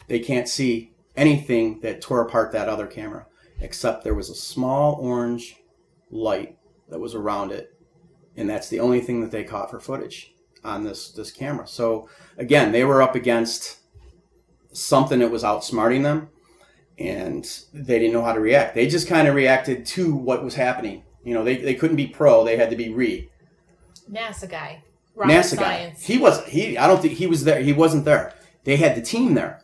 [0.08, 3.28] They can't see anything that tore apart that other camera,
[3.60, 5.58] except there was a small orange
[6.10, 6.58] light
[6.89, 7.78] that was around it.
[8.36, 11.67] And that's the only thing that they caught for footage on this, this camera.
[11.67, 13.80] So again, they were up against
[14.71, 16.30] something that was outsmarting them
[17.07, 18.75] and they didn't know how to react.
[18.75, 21.03] They just kind of reacted to what was happening.
[21.23, 23.29] You know, they, they couldn't be pro, they had to be re.
[24.11, 24.83] NASA guy.
[25.15, 25.99] Rocket NASA science.
[25.99, 26.13] guy.
[26.13, 27.61] He was he I don't think he was there.
[27.61, 28.33] He wasn't there.
[28.63, 29.61] They had the team there.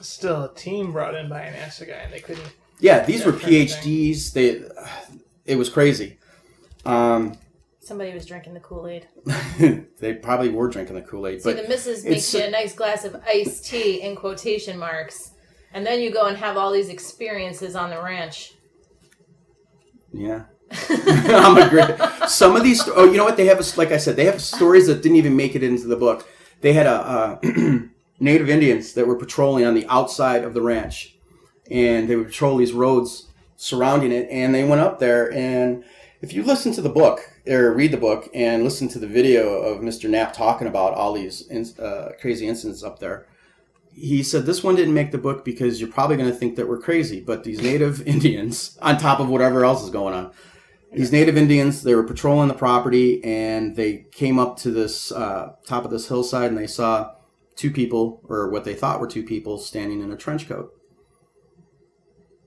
[0.00, 2.52] Still a team brought in by a NASA guy, and they couldn't.
[2.80, 4.32] Yeah, these were That kind of PhDs.
[4.32, 4.62] They
[5.46, 6.18] it was crazy.
[6.84, 7.36] Um,
[7.80, 9.08] Somebody was drinking the Kool Aid.
[9.98, 12.74] they probably were drinking the Kool Aid, See, but the missus makes you a nice
[12.74, 15.31] glass of iced tea in quotation marks,
[15.72, 18.54] and then you go and have all these experiences on the ranch.
[20.12, 20.44] yeah.
[20.88, 22.28] I'm a great.
[22.28, 23.36] Some of these, oh, you know what?
[23.36, 25.86] They have, a, like I said, they have stories that didn't even make it into
[25.86, 26.26] the book.
[26.60, 27.40] They had a uh,
[28.20, 31.16] Native Indians that were patrolling on the outside of the ranch,
[31.70, 34.28] and they would patrol these roads surrounding it.
[34.30, 35.84] And they went up there, and
[36.22, 39.60] if you listen to the book or read the book and listen to the video
[39.60, 40.08] of Mr.
[40.08, 43.26] Knapp talking about all these uh, crazy incidents up there,
[43.94, 46.68] he said this one didn't make the book because you're probably going to think that
[46.68, 50.32] we're crazy, but these Native Indians, on top of whatever else is going on,
[50.92, 55.54] these native Indians, they were patrolling the property and they came up to this uh,
[55.66, 57.14] top of this hillside and they saw
[57.56, 60.70] two people, or what they thought were two people, standing in a trench coat.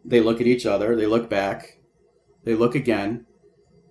[0.03, 1.79] They look at each other, they look back,
[2.43, 3.25] they look again.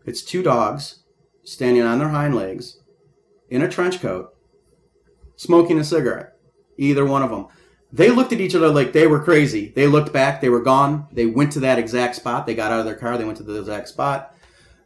[0.07, 1.03] It's two dogs
[1.43, 2.81] standing on their hind legs
[3.51, 4.37] in a trench coat,
[5.35, 6.34] smoking a cigarette.
[6.77, 7.47] Either one of them.
[7.93, 9.73] They looked at each other like they were crazy.
[9.75, 11.07] They looked back, they were gone.
[11.13, 12.47] They went to that exact spot.
[12.47, 14.35] They got out of their car, they went to the exact spot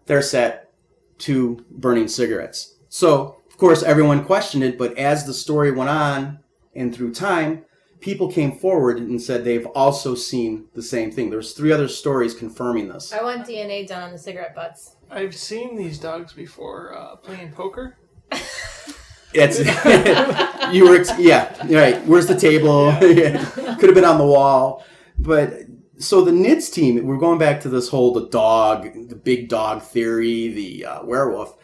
[0.09, 0.73] they're set
[1.19, 2.75] to burning cigarettes.
[2.89, 6.41] So, of course, everyone questioned it, but as the story went on
[6.75, 7.65] and through time,
[8.01, 11.31] people came forward and said they've also seen the same thing.
[11.31, 13.13] There's three other stories confirming this.
[13.13, 14.97] I want DNA done on the cigarette butts.
[15.11, 17.97] I've seen these dogs before uh, playing poker.
[19.33, 19.59] It's
[20.73, 22.05] you were yeah right.
[22.07, 22.93] Where's the table?
[23.01, 24.85] Could have been on the wall,
[25.19, 25.53] but
[25.99, 27.05] so the NIDS team.
[27.07, 31.57] We're going back to this whole the dog, the big dog theory, the uh, werewolf.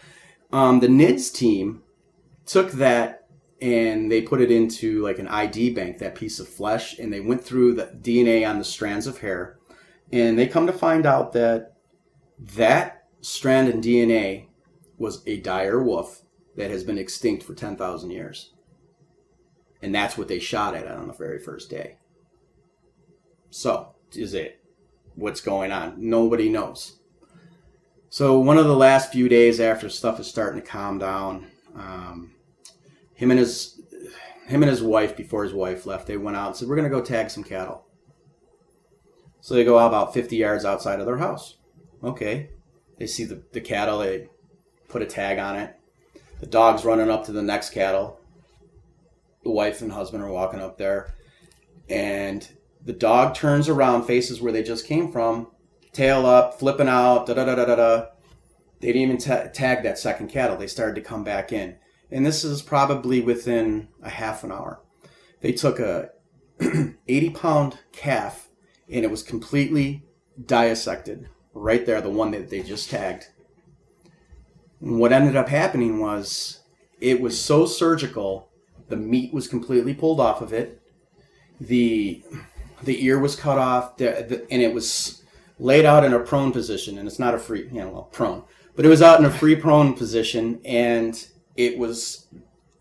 [0.52, 1.82] Um, the NIDS team
[2.46, 3.24] took that
[3.60, 7.20] and they put it into like an ID bank, that piece of flesh, and they
[7.20, 9.58] went through the DNA on the strands of hair,
[10.12, 11.76] and they come to find out that
[12.38, 14.48] that strand in DNA
[14.98, 16.23] was a dire wolf
[16.56, 18.52] that has been extinct for 10,000 years.
[19.82, 21.96] And that's what they shot at on the very first day.
[23.50, 24.60] So, is it
[25.14, 25.94] what's going on?
[25.98, 26.98] Nobody knows.
[28.08, 32.32] So, one of the last few days after stuff is starting to calm down, um,
[33.14, 33.80] him and his
[34.46, 36.90] him and his wife, before his wife left, they went out and said, "We're going
[36.90, 37.84] to go tag some cattle."
[39.40, 41.56] So they go out about 50 yards outside of their house.
[42.02, 42.50] Okay,
[42.98, 43.98] they see the, the cattle.
[43.98, 44.28] They
[44.88, 45.76] put a tag on it.
[46.40, 48.20] The dog's running up to the next cattle.
[49.44, 51.14] The wife and husband are walking up there,
[51.88, 52.46] and
[52.84, 55.48] the dog turns around, faces where they just came from,
[55.92, 58.06] tail up, flipping out, da da da da da da.
[58.80, 60.56] They didn't even ta- tag that second cattle.
[60.56, 61.76] They started to come back in,
[62.10, 64.80] and this is probably within a half an hour.
[65.40, 66.10] They took a
[67.08, 68.48] 80 pound calf,
[68.88, 70.04] and it was completely
[70.42, 73.28] dissected right there, the one that they just tagged.
[74.84, 76.60] And what ended up happening was
[77.00, 78.50] it was so surgical,
[78.88, 80.80] the meat was completely pulled off of it.
[81.60, 82.22] The
[82.82, 85.22] the ear was cut off, the, the, and it was
[85.58, 86.98] laid out in a prone position.
[86.98, 88.44] And it's not a free, you know, well, prone,
[88.76, 92.26] but it was out in a free prone position, and it was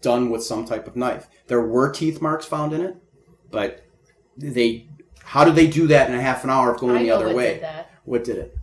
[0.02, 1.28] done with some type of knife.
[1.48, 2.98] There were teeth marks found in it,
[3.50, 3.86] but
[4.36, 4.89] they
[5.24, 7.34] how did they do that in a half an hour of going I the other
[7.34, 7.60] way?
[7.60, 7.86] did.
[8.04, 8.58] What did it?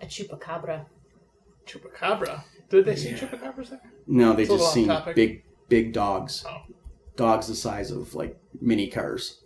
[0.00, 0.86] A chupacabra.
[1.68, 2.42] Chupacabra.
[2.70, 3.80] Did they see chupacabras there?
[4.06, 5.14] No, they It's just seen topic.
[5.16, 6.44] big big dogs.
[6.48, 6.62] Oh.
[7.16, 9.40] dogs the size of like mini cars.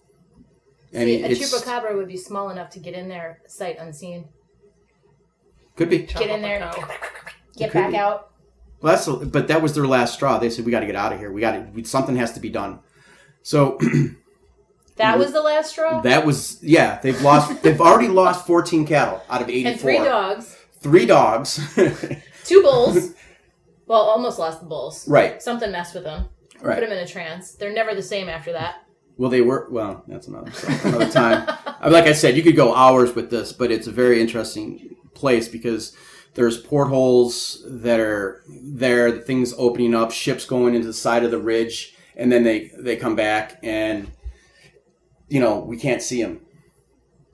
[0.92, 4.28] And See, a it's chupacabra would be small enough to get in there sight unseen.
[5.76, 6.06] could be.
[6.06, 6.88] Chop Get in there, cow.
[7.56, 7.96] get back be.
[7.96, 8.30] out.
[8.80, 10.38] Well, that's but that was their last straw.
[10.38, 11.30] They said we got to get out of here.
[11.32, 12.80] We got to something has to be done.
[13.42, 13.78] So
[14.96, 16.00] That was the last straw.
[16.02, 17.00] that was yeah.
[17.00, 17.62] They've lost.
[17.62, 19.70] they've already lost 14 cattle out of 84.
[19.72, 21.60] and three dogs, Three dogs.
[22.44, 23.14] two bulls.
[23.86, 25.08] well, almost lost the bulls.
[25.08, 25.40] right.
[25.40, 26.28] Something messed with them.
[26.60, 26.74] Right.
[26.74, 27.52] Put them in a trance.
[27.54, 28.86] They're never the same after that.
[29.16, 29.68] Well, they were.
[29.70, 30.52] Well, that's another
[30.84, 31.48] another time.
[31.66, 34.96] Uh, like I said, you could go hours with this, but it's a very interesting
[35.14, 35.96] place because
[36.34, 41.30] there's portholes that are there, the things opening up, ships going into the side of
[41.30, 44.10] the ridge, and then they they come back, and
[45.28, 46.40] you know we can't see them,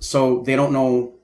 [0.00, 1.14] so they don't know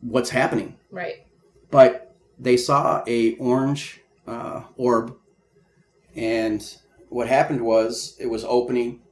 [0.00, 0.77] what's happening.
[0.90, 1.26] Right.
[1.70, 5.16] But they saw a orange uh, orb,
[6.14, 6.64] and
[7.08, 9.02] what happened was it was opening.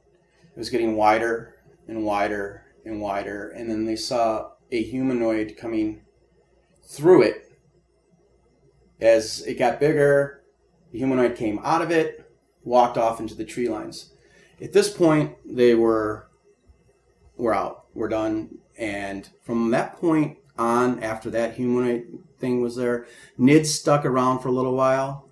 [0.55, 1.55] It was getting wider
[1.87, 6.01] and wider and wider, and then they saw a humanoid coming
[6.83, 7.51] through it.
[8.99, 10.41] As it got bigger,
[10.91, 12.31] the humanoid came out of it,
[12.63, 14.13] walked off into the tree lines.
[14.59, 16.27] At this point, they were
[17.35, 23.05] we're out, we're done, and from that point on, after that humanoid thing was there,
[23.37, 25.29] Nid stuck around for a little while,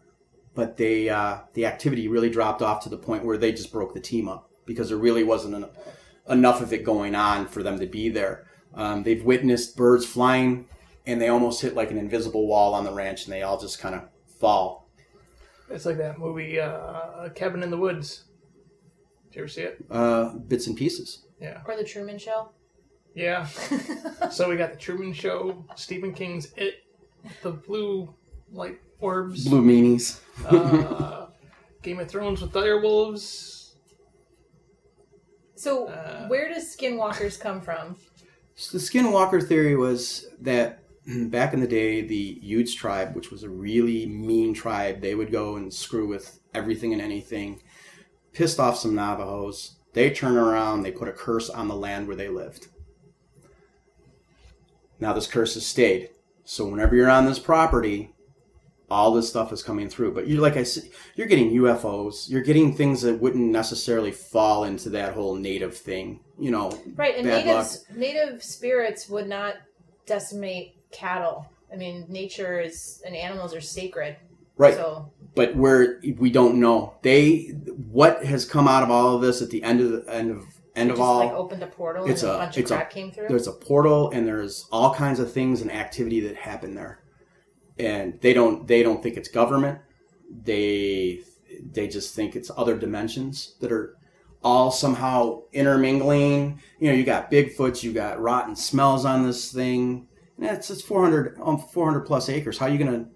[0.53, 3.93] but they uh, the activity really dropped off to the point where they just broke
[3.93, 5.69] the team up because there really wasn't en-
[6.29, 8.47] enough of it going on for them to be there.
[8.73, 10.67] Um, they've witnessed birds flying,
[11.05, 13.79] and they almost hit like an invisible wall on the ranch, and they all just
[13.79, 14.01] kind of
[14.39, 14.89] fall.
[15.69, 18.25] It's like that movie, uh, Cabin in the Woods.
[19.29, 19.83] Did you ever see it?
[19.89, 21.25] Uh, bits and pieces.
[21.41, 21.61] Yeah.
[21.65, 22.51] Or the Truman Show.
[23.15, 23.45] Yeah.
[24.31, 26.83] so we got the Truman Show, Stephen King's It,
[27.41, 28.13] the blue
[28.51, 30.19] light orbs, Blue meanies.
[30.45, 31.27] uh,
[31.81, 33.73] Game of Thrones with direwolves.
[35.55, 37.95] So, Uh, where does skinwalkers come from?
[38.55, 40.83] So the skinwalker theory was that
[41.29, 45.31] back in the day, the Utes tribe, which was a really mean tribe, they would
[45.31, 47.61] go and screw with everything and anything,
[48.33, 49.77] pissed off some Navajos.
[49.93, 52.67] They turn around, they put a curse on the land where they lived.
[54.99, 56.09] Now this curse has stayed.
[56.43, 58.13] So whenever you're on this property,
[58.89, 60.13] all this stuff is coming through.
[60.13, 62.29] But you're like I said, you're getting UFOs.
[62.29, 66.19] You're getting things that wouldn't necessarily fall into that whole native thing.
[66.39, 69.55] You know, Right, and bad native native spirits would not
[70.05, 71.49] decimate cattle.
[71.71, 74.17] I mean, nature is and animals are sacred.
[74.57, 74.75] right?
[74.75, 77.47] So but where we don't know they
[77.91, 80.45] what has come out of all of this at the end of the end of
[80.75, 82.71] end of just all like opened a portal it's and a, a- bunch of it's
[82.71, 83.27] a- came through.
[83.29, 87.01] there's a portal and there's all kinds of things and activity that happen there.
[87.77, 89.79] And they don't they don't think it's government.
[90.43, 91.21] They
[91.71, 93.97] they just think it's other dimensions that are
[94.43, 96.61] all somehow intermingling.
[96.79, 100.07] You know you got bigfoots you got rotten smells on this thing.
[100.37, 102.57] And it's it's 400 um, 400 plus acres.
[102.57, 103.07] How are you gonna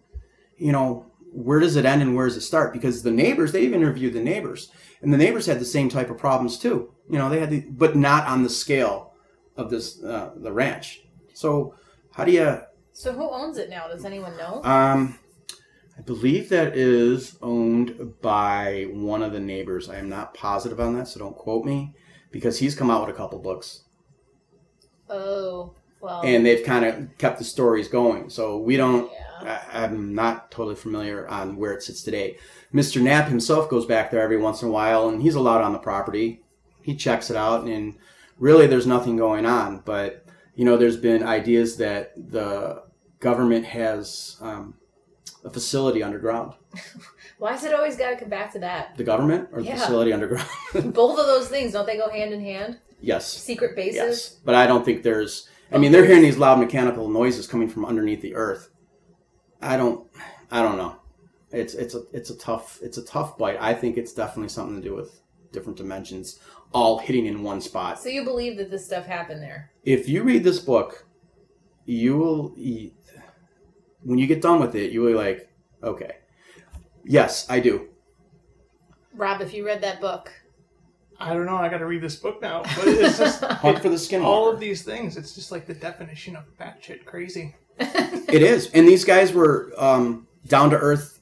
[0.58, 2.74] you know where does it end and where does it start?
[2.74, 4.72] Because the neighbors they even interviewed the neighbors.
[5.02, 7.62] And the neighbors had the same type of problems too you know they had the,
[7.62, 9.14] but not on the scale
[9.58, 11.02] of this uh, the ranch
[11.34, 11.76] so
[12.12, 12.60] how do you
[12.92, 13.88] so who owns it now?
[13.88, 14.62] Does anyone know?
[14.64, 15.18] um
[15.98, 20.96] i believe that is owned by one of the neighbors i am not positive on
[20.96, 21.94] that so don't quote me
[22.32, 23.84] because he's come out with a couple books
[25.10, 26.22] oh, well.
[26.24, 29.30] and they've kind of kept the stories going so we don't yeah.
[29.42, 32.38] I, I'm not totally familiar on where it sits today.
[32.74, 33.02] Mr.
[33.02, 35.80] Knapp himself goes back there every once in a while, and he's allowed on the
[35.80, 36.42] property.
[36.82, 37.96] He checks it out, and
[38.38, 39.82] really, there's nothing going on.
[39.86, 40.26] But
[40.56, 42.84] you know, there's been ideas that the
[43.20, 44.76] government has um,
[45.44, 46.54] a facility underground.
[47.38, 48.98] Why is it always got to come back to that?
[48.98, 50.50] The government or the facility underground?
[50.94, 52.80] Both of those things don't they go hand in hand?
[53.02, 53.96] yes, Secret bases.
[53.96, 54.30] yes.
[54.44, 55.48] But I don't think there's.
[55.72, 58.70] I mean, they're hearing these loud mechanical noises coming from underneath the earth.
[59.62, 60.06] I don't.
[60.52, 60.96] I don't know.
[61.52, 63.58] It's it's a it's a tough it's a tough bite.
[63.60, 65.22] I think it's definitely something to do with
[65.52, 66.40] different dimensions
[66.72, 68.00] all hitting in one spot.
[68.00, 69.72] So you believe that this stuff happened there?
[69.84, 71.06] If you read this book,
[71.86, 72.56] you will
[74.04, 75.50] when you get done with it, you will be like,
[75.84, 76.18] okay,
[77.04, 77.90] yes, I do.
[79.14, 80.32] Rob, if you read that book,
[81.20, 81.58] I don't know.
[81.58, 84.22] I got to read this book now, but it's just Hunt for the skin.
[84.22, 85.18] all of these things.
[85.18, 87.56] It's just like the definition of batshit crazy.
[88.30, 91.20] It is, and these guys were um, down to earth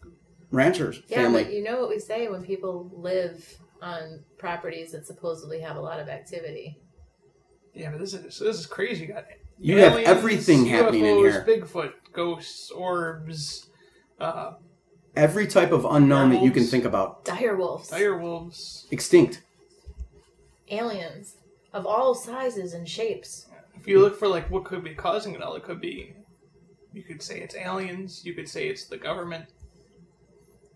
[0.51, 1.45] ranchers yeah, family.
[1.45, 5.81] but you know what we say when people live on properties that supposedly have a
[5.81, 6.77] lot of activity.
[7.73, 9.05] Yeah, but this is this is crazy.
[9.05, 9.25] You got
[9.59, 11.61] You have aliens, everything happening in UFOs, here.
[11.61, 13.69] Bigfoot, ghosts, orbs,
[14.19, 14.53] uh,
[15.15, 18.87] Every type of unknown that you can think about, Dire wolves, Dire wolves.
[18.91, 19.41] extinct.
[20.69, 21.35] aliens
[21.73, 23.47] of all sizes and shapes.
[23.75, 26.13] If you look for like what could be causing it all, it could be.
[26.93, 28.25] You could say it's aliens.
[28.25, 29.45] You could say it's the government.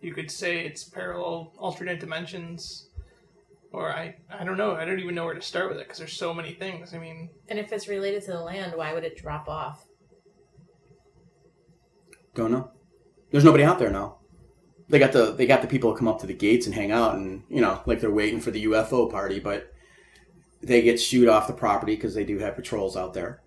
[0.02, 2.89] You could say it's parallel alternate dimensions.
[3.72, 4.76] Or I, I don't know.
[4.76, 6.93] I don't even know where to start with it because there's so many things.
[6.93, 9.86] I mean, And if it's related to the land, why would it drop off?
[12.36, 12.72] Don't know.
[13.32, 14.17] There's nobody out there now.
[14.89, 17.15] They got the they got the people come up to the gates and hang out,
[17.15, 19.72] and you know, like they're waiting for the UFO party, but
[20.61, 23.41] they get shooed off the property because they do have patrols out there,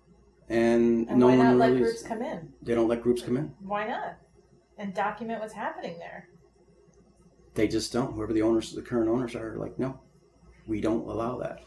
[0.49, 1.81] and, And no why one not let really.
[1.83, 2.51] groups come in?
[2.63, 3.53] They don't let groups come in.
[3.61, 4.17] Why not?
[4.79, 6.29] And document what's happening there.
[7.53, 8.13] They just don't.
[8.13, 9.99] Whoever the owners, the current owners are, like, no,
[10.67, 11.63] we don't allow that.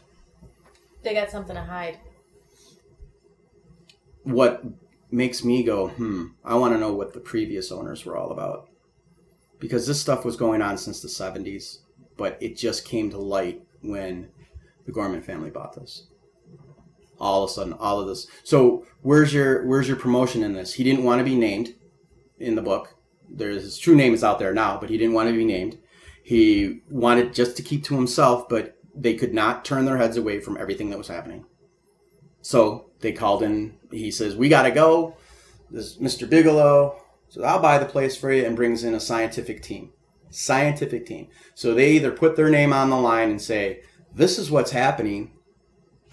[1.03, 1.99] They got something to hide.
[4.23, 4.63] What
[5.11, 8.69] makes me go, hmm, I want to know what the previous owners were all about.
[9.59, 11.79] Because this stuff was going on since the 70s,
[12.15, 14.29] but it just came to light when
[14.85, 16.07] the Gorman family bought this.
[17.19, 18.27] All of a sudden, all of this.
[18.43, 20.73] So where's your where's your promotion in this?
[20.73, 21.75] He didn't want to be named
[22.39, 22.95] in the book.
[23.29, 25.77] There's his true name is out there now, but he didn't want to be named.
[26.23, 30.39] He wanted just to keep to himself, but they could not turn their heads away
[30.39, 31.45] from everything that was happening.
[32.41, 33.77] So they called in.
[33.91, 35.15] He says, "We got to go."
[35.71, 36.29] This Mr.
[36.29, 36.95] Bigelow
[37.29, 39.91] says, "I'll buy the place for you," and brings in a scientific team.
[40.29, 41.27] Scientific team.
[41.55, 43.81] So they either put their name on the line and say,
[44.13, 45.31] "This is what's happening,"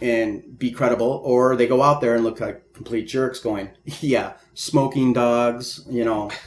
[0.00, 3.70] and be credible, or they go out there and look like complete jerks, going,
[4.00, 6.30] "Yeah, smoking dogs, you know."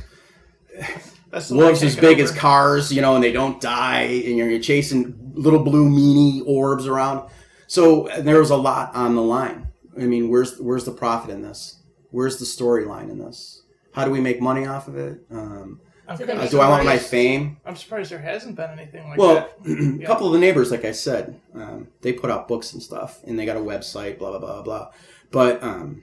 [1.31, 2.23] that's the one I wolves as big over.
[2.23, 6.41] as cars, you know, and they don't die, and you're, you're chasing little blue meanie
[6.45, 7.30] orbs around.
[7.67, 9.67] So there was a lot on the line.
[9.99, 11.82] I mean, where's where's the profit in this?
[12.11, 13.63] Where's the storyline in this?
[13.93, 15.19] How do we make money off of it?
[15.32, 17.57] Um, I'm, So kinda they uh, do I want my fame?
[17.65, 19.99] I'm surprised there hasn't been anything like Well, that.
[20.03, 23.19] a couple of the neighbors, like I said, um, they put out books and stuff,
[23.25, 24.91] and they got a website, blah blah blah blah.
[25.32, 26.01] But um,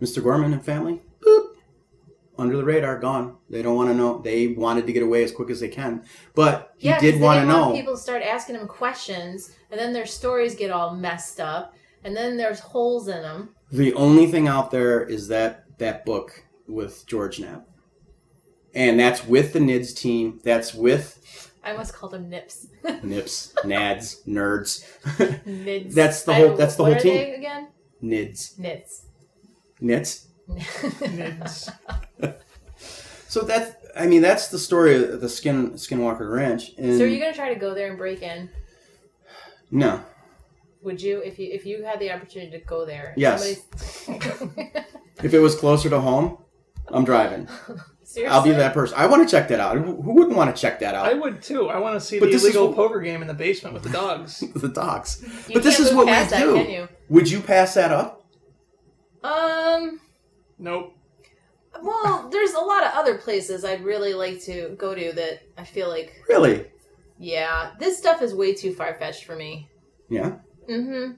[0.00, 0.22] Mr.
[0.22, 1.02] Gorman and family,
[2.38, 3.36] under the radar, gone.
[3.50, 4.18] They don't want to know.
[4.20, 7.40] They wanted to get away as quick as they can, but he yeah, did want
[7.40, 7.72] to know.
[7.72, 11.74] people start asking him questions, and then their stories get all messed up,
[12.04, 13.50] and then there's holes in them.
[13.72, 17.66] The only thing out there is that that book with George Knapp,
[18.74, 20.40] and that's with the NIDS team.
[20.44, 21.18] That's with
[21.64, 22.68] I almost called them nips.
[23.02, 24.84] Nips, Nads, Nerds,
[25.44, 25.92] Nids.
[25.94, 27.34] That's the whole- that's the whole team.
[27.34, 27.68] again?
[28.02, 29.02] Nids, NIDS.
[29.80, 30.27] Nits.
[30.48, 31.72] Nids.
[33.30, 36.70] So that's, I mean, that's the story of the Skin Skinwalker Ranch.
[36.78, 38.48] And so are you gonna try to go there and break in?
[39.70, 40.02] no,
[40.80, 43.12] Would you, if you if you had the opportunity to go there?
[43.18, 43.64] Yes.
[45.22, 46.38] if it was closer to home,
[46.88, 47.48] I'm driving.
[48.02, 48.96] Seriously, I'll be that person.
[48.98, 49.76] I want to check that out.
[49.76, 51.04] Who who wouldn't want to check that out?
[51.06, 51.68] I would too.
[51.68, 53.82] I want to see But the this illegal what- poker game in the basement with
[53.82, 54.40] the dogs.
[54.54, 55.20] the dogs.
[55.48, 56.54] You but this can't is move what we that, do.
[56.54, 56.88] Can you?
[57.10, 58.24] Would you pass that up?
[59.22, 60.00] Um.
[60.58, 60.94] Nope.
[61.82, 65.64] Well, there's a lot of other places I'd really like to go to that I
[65.64, 66.66] feel like, Really?
[67.18, 69.68] yeah, this stuff is way too far fetched for me.
[70.08, 70.36] Yeah.
[70.68, 71.12] Mm-hmm.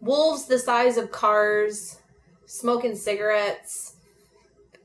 [0.00, 1.98] Wolves the size of cars,
[2.46, 3.96] smoking cigarettes,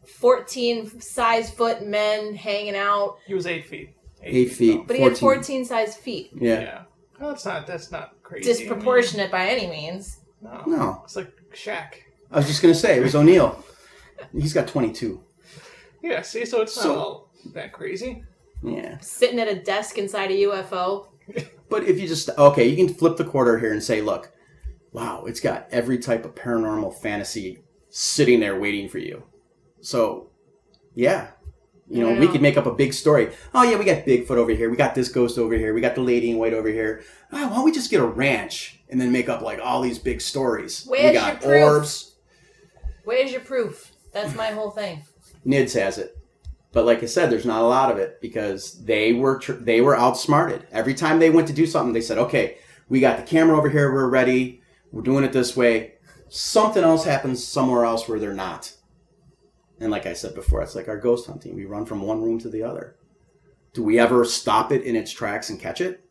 [0.05, 3.95] fourteen size foot men hanging out, He was eight feet.
[4.23, 4.85] Eight feet.
[4.87, 5.65] but he had 14.
[5.65, 6.29] size feet.
[6.35, 6.59] Yeah.
[6.61, 6.81] Yeah.
[7.19, 7.65] Well, that's not.
[7.65, 8.49] That's not crazy.
[8.49, 10.19] I mean, Disproportionate by any means.
[10.41, 10.63] no.
[10.67, 11.01] No.
[11.05, 11.93] It's like Shaq.
[12.31, 13.63] I was just gonna say it was O'Neill.
[14.33, 15.21] He's got 22.
[16.01, 16.21] Yeah.
[16.21, 18.23] See, so it's not all that crazy.
[18.63, 18.99] Yeah.
[18.99, 21.07] Sitting at a desk inside a UFO.
[21.69, 24.31] But if you just okay, you can flip the quarter here and say, look,
[24.91, 27.59] wow, it's got every type of paranormal fantasy
[27.89, 29.23] sitting there waiting for you.
[29.81, 30.29] So,
[30.95, 31.31] yeah.
[31.89, 32.31] You I know, we know.
[32.31, 33.31] could make up a big story.
[33.53, 34.69] Oh yeah, we got Bigfoot over here.
[34.69, 35.73] We got this ghost over here.
[35.73, 37.03] We got the lady in white over here.
[37.33, 39.99] Oh, why don't we just get a ranch and then make up like all these
[39.99, 40.87] big stories?
[40.89, 41.63] we Where's got your proof?
[41.63, 42.10] orbs.
[43.03, 43.91] Where's your proof?
[44.13, 45.03] That's my whole thing.
[45.45, 46.17] Nids has it,
[46.71, 49.81] but like I said, there's not a lot of it because they were tr- they
[49.81, 50.67] were outsmarted.
[50.71, 52.57] Every time they went to do something, they said, "Okay,
[52.89, 53.91] we got the camera over here.
[53.91, 54.61] We're ready.
[54.91, 55.93] We're doing it this way."
[56.29, 58.73] Something else happens somewhere else where they're not.
[59.81, 61.55] And like I said before, it's like our ghost hunting.
[61.55, 62.95] We run from one room to the other.
[63.73, 66.05] Do we ever stop it in its tracks and catch it?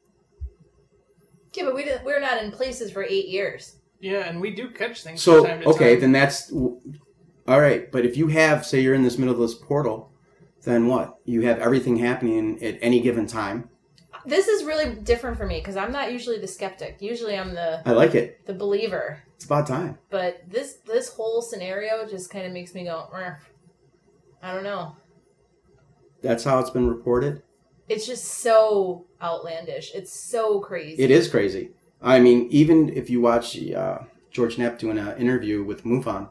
[1.55, 3.76] Yeah, but we didn't, we're not in places for eight years.
[4.01, 6.01] Yeah, and we do catch things So from time to okay, time.
[6.01, 7.90] then that's all right.
[7.92, 10.11] But if you have, say, you're in this middle of this portal,
[10.64, 11.18] then what?
[11.24, 13.68] You have everything happening at any given time.
[14.26, 16.98] This is really different for me because I'm not usually the skeptic.
[17.01, 18.44] Usually I'm the I like it.
[18.46, 19.22] the believer.
[19.36, 19.98] It's about time.
[20.11, 23.09] But this this whole scenario just kind of makes me go.
[23.14, 23.38] "Rrr."
[24.42, 24.96] I don't know.
[26.22, 27.42] That's how it's been reported.
[27.88, 29.92] It's just so outlandish.
[29.94, 31.03] It's so crazy.
[31.03, 31.70] It is crazy.
[32.03, 33.98] I mean, even if you watch uh,
[34.30, 36.28] George Knapp doing an interview with MUFON,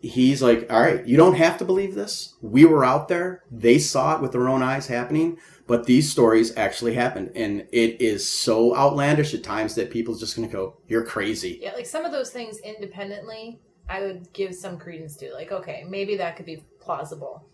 [0.00, 2.34] he's like, all right, you don't have to believe this.
[2.40, 3.44] We were out there.
[3.50, 7.32] They saw it with their own eyes happening, but these stories actually happened.
[7.36, 11.60] And it is so outlandish at times that people's just going to go, you're crazy.
[11.62, 15.32] Yeah, like some of those things independently, I would give some credence to.
[15.32, 17.44] Like, okay, maybe that could be plausible.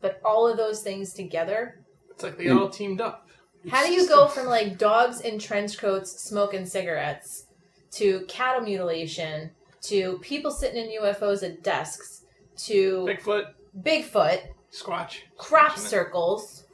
[0.00, 1.80] But all of those things together,
[2.10, 3.23] It's like they all teamed up.
[3.70, 7.46] How do you go from like dogs in trench coats smoking cigarettes
[7.92, 9.50] to cattle mutilation
[9.82, 12.22] to people sitting in UFOs at desks
[12.56, 13.46] to Bigfoot,
[13.82, 14.40] Bigfoot,
[14.72, 16.64] Squatch, crop circles,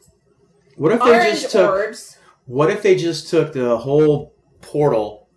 [0.77, 2.19] What if they just took orbs?
[2.47, 5.29] What if they just took the whole portal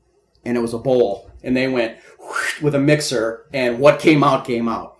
[0.45, 4.23] and it was a bowl and they went whoosh with a mixer and what came
[4.23, 4.97] out came out?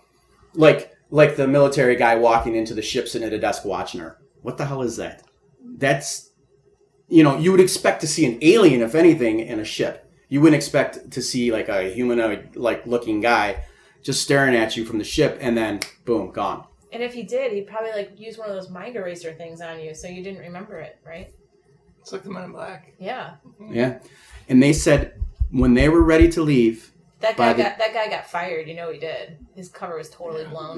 [0.54, 4.18] Like like the military guy walking into the ship sitting at a desk watching her.
[4.42, 5.22] What the hell is that?
[5.62, 6.30] That's
[7.14, 10.10] you know, you would expect to see an alien if anything in a ship.
[10.28, 13.64] You wouldn't expect to see like a humanoid like looking guy
[14.02, 16.66] just staring at you from the ship and then boom, gone.
[16.92, 19.78] And if he did, he'd probably like use one of those mind eraser things on
[19.78, 21.32] you so you didn't remember it, right?
[22.00, 22.94] It's like the Men in Black.
[22.98, 23.34] Yeah.
[23.46, 23.74] Mm-hmm.
[23.74, 23.98] Yeah.
[24.48, 25.14] And they said
[25.52, 28.74] when they were ready to leave, That guy the- got that guy got fired, you
[28.74, 29.38] know he did.
[29.54, 30.76] His cover was totally blown.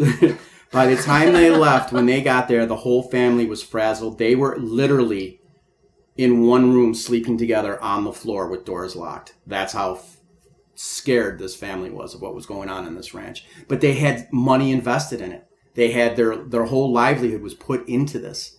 [0.71, 4.19] By the time they left, when they got there, the whole family was frazzled.
[4.19, 5.41] They were literally
[6.17, 9.35] in one room sleeping together on the floor with doors locked.
[9.47, 10.17] That's how f-
[10.75, 13.45] scared this family was of what was going on in this ranch.
[13.69, 15.47] But they had money invested in it.
[15.75, 18.57] They had their their whole livelihood was put into this.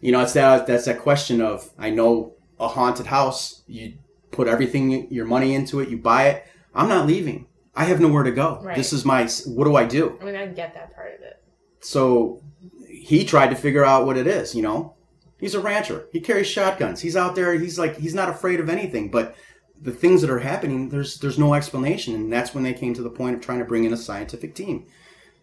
[0.00, 3.62] You know, it's that that's that question of I know a haunted house.
[3.66, 3.94] You
[4.30, 5.88] put everything your money into it.
[5.88, 6.46] You buy it.
[6.74, 7.46] I'm not leaving.
[7.74, 8.60] I have nowhere to go.
[8.62, 8.76] Right.
[8.76, 9.28] This is my.
[9.46, 10.16] What do I do?
[10.20, 11.42] I mean, I get that part of it.
[11.80, 12.42] So
[12.88, 14.94] he tried to figure out what it is, you know.
[15.40, 16.06] He's a rancher.
[16.12, 17.00] He carries shotguns.
[17.00, 17.54] He's out there.
[17.54, 19.34] He's like he's not afraid of anything, but
[19.80, 23.02] the things that are happening, there's there's no explanation, and that's when they came to
[23.02, 24.86] the point of trying to bring in a scientific team.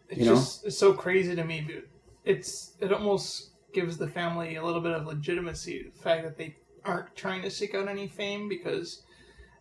[0.10, 0.36] It's You know?
[0.36, 1.68] just it's so crazy to me.
[2.24, 5.92] It's it almost gives the family a little bit of legitimacy.
[5.94, 9.02] The fact that they aren't trying to seek out any fame because,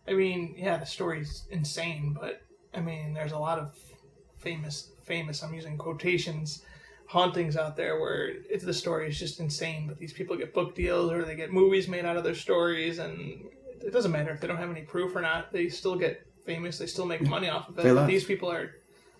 [0.07, 2.41] I mean, yeah, the story's insane, but
[2.73, 3.75] I mean, there's a lot of
[4.37, 5.41] famous famous.
[5.43, 6.63] I'm using quotations.
[7.07, 10.75] Hauntings out there where it's the story is just insane, but these people get book
[10.75, 13.45] deals or they get movies made out of their stories, and
[13.81, 15.53] it doesn't matter if they don't have any proof or not.
[15.53, 16.77] They still get famous.
[16.77, 18.07] They still make money off of it.
[18.07, 18.75] These people are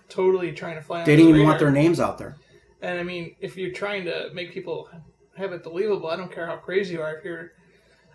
[0.10, 1.04] totally trying to fly.
[1.04, 2.36] They didn't the even want their names out there.
[2.82, 4.90] And I mean, if you're trying to make people
[5.38, 7.16] have it believable, I don't care how crazy you are.
[7.16, 7.54] If you're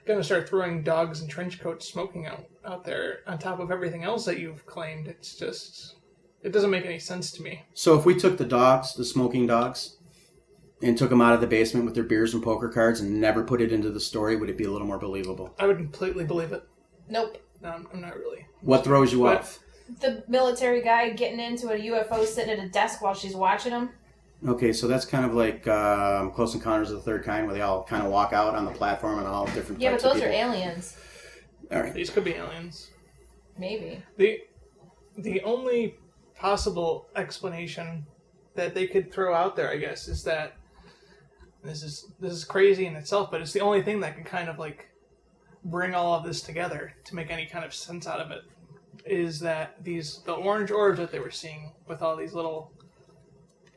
[0.04, 3.70] going to start throwing dogs and trench coats smoking out out there on top of
[3.70, 5.96] everything else that you've claimed, it's just
[6.42, 7.62] it doesn't make any sense to me.
[7.74, 9.96] So if we took the dogs, the smoking dogs,
[10.82, 13.44] and took them out of the basement with their beers and poker cards and never
[13.44, 15.54] put it into the story, would it be a little more believable?
[15.58, 16.64] I would completely believe it.
[17.08, 17.38] Nope.
[17.62, 18.46] No, I'm I'm not really.
[18.62, 19.58] What throws you But- off?
[20.00, 23.90] The military guy getting into a UFO sitting at a desk while she's watching him.
[24.48, 27.60] Okay, so that's kind of like um, Close Encounters of the Third Kind, where they
[27.60, 30.12] all kind of walk out on the platform and all different Yeah, but types of
[30.14, 30.40] those are people.
[30.52, 30.96] aliens.
[31.70, 31.92] All right.
[31.94, 32.90] These could be aliens.
[33.58, 34.02] Maybe.
[34.16, 34.40] The
[35.18, 35.96] the only
[36.42, 38.04] possible explanation
[38.56, 40.56] that they could throw out there, I guess, is that
[41.62, 44.48] this is this is crazy in itself, but it's the only thing that can kind
[44.48, 44.88] of like
[45.64, 48.42] bring all of this together to make any kind of sense out of it.
[49.06, 52.72] Is that these the orange orbs that they were seeing with all these little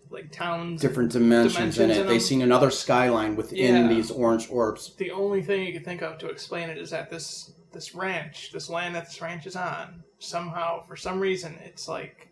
[0.10, 1.98] like towns different dimensions, Dimensions in it.
[2.02, 3.88] in They seen another skyline within Yeah.
[3.88, 4.96] these orange orbs.
[4.98, 8.52] the only thing you could think of to explain it is that this this ranch,
[8.54, 12.30] this land that this ranch is on, somehow for some reason it's like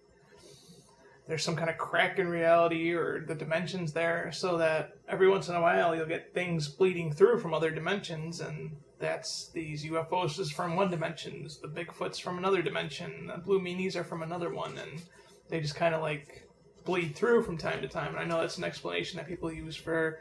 [1.28, 5.48] there's some kind of crack in reality or the dimensions there so that every once
[5.48, 10.40] in a while you'll get things bleeding through from other dimensions and that's these UFOs
[10.40, 14.54] is from one dimension, the Bigfoot's from another dimension, the blue meanies are from another
[14.54, 15.02] one and
[15.50, 16.48] they just kind of like
[16.86, 18.10] bleed through from time to time.
[18.10, 20.20] And I know that's an explanation that people use for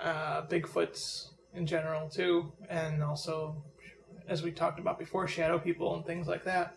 [0.00, 3.62] uh, Bigfoots in general too, and also
[4.28, 6.76] as we talked about before, shadow people and things like that.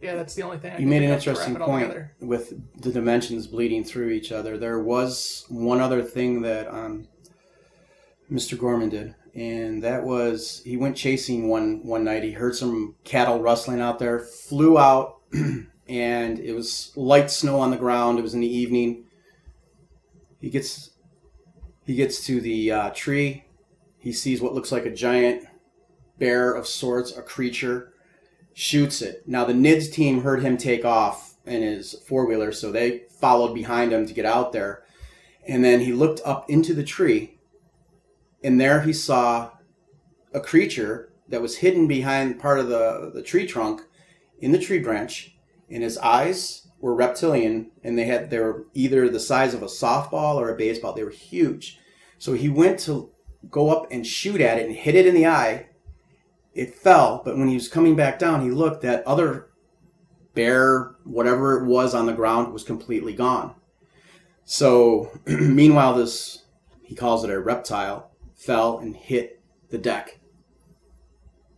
[0.00, 0.72] Yeah, that's the only thing.
[0.72, 4.10] I You made an think of to wrap interesting point with the dimensions bleeding through
[4.10, 4.58] each other.
[4.58, 7.08] There was one other thing that um,
[8.30, 8.58] Mr.
[8.58, 12.24] Gorman did, and that was he went chasing one one night.
[12.24, 15.20] He heard some cattle rustling out there, flew out,
[15.88, 18.18] and it was light snow on the ground.
[18.18, 19.04] It was in the evening.
[20.40, 20.90] He gets
[21.84, 23.44] he gets to the uh, tree.
[23.98, 25.46] He sees what looks like a giant
[26.18, 27.92] bear of sorts, a creature
[28.58, 29.22] shoots it.
[29.26, 33.52] Now the NIDS team heard him take off in his four wheeler, so they followed
[33.52, 34.82] behind him to get out there.
[35.46, 37.38] And then he looked up into the tree,
[38.42, 39.50] and there he saw
[40.32, 43.82] a creature that was hidden behind part of the, the tree trunk
[44.40, 45.36] in the tree branch,
[45.68, 49.66] and his eyes were reptilian, and they had they were either the size of a
[49.66, 50.94] softball or a baseball.
[50.94, 51.78] They were huge.
[52.16, 53.10] So he went to
[53.50, 55.66] go up and shoot at it and hit it in the eye.
[56.56, 59.50] It fell, but when he was coming back down, he looked that other
[60.34, 63.54] bear, whatever it was on the ground, was completely gone.
[64.46, 66.44] So, meanwhile, this
[66.82, 70.18] he calls it a reptile fell and hit the deck.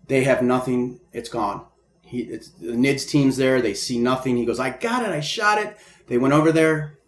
[0.09, 0.99] They have nothing.
[1.13, 1.67] It's gone.
[2.03, 3.63] He, it's the NIDS team's there.
[3.63, 4.37] They see nothing.
[4.37, 5.11] He goes, "I got it.
[5.11, 5.77] I shot it."
[6.09, 6.99] They went over there.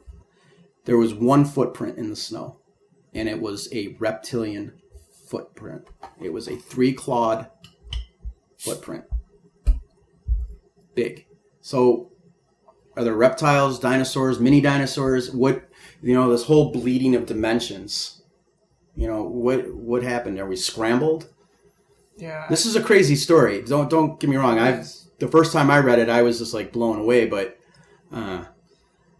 [0.84, 2.60] There was one footprint in the snow,
[3.12, 4.74] and it was a reptilian
[5.26, 5.88] footprint.
[6.20, 7.48] It was a three-clawed
[8.60, 9.04] footprint.
[10.94, 11.26] Big.
[11.60, 12.10] So,
[12.96, 15.30] are there reptiles, dinosaurs, mini dinosaurs?
[15.30, 15.68] What
[16.02, 16.30] you know?
[16.30, 18.22] This whole bleeding of dimensions.
[18.96, 19.72] You know what?
[19.74, 20.38] What happened?
[20.38, 21.28] Are we scrambled?
[22.16, 22.46] Yeah.
[22.50, 23.62] This is a crazy story.
[23.62, 24.58] Don't don't get me wrong.
[24.58, 24.86] I've
[25.18, 27.26] the first time I read it, I was just like blown away.
[27.26, 27.58] But
[28.12, 28.44] uh,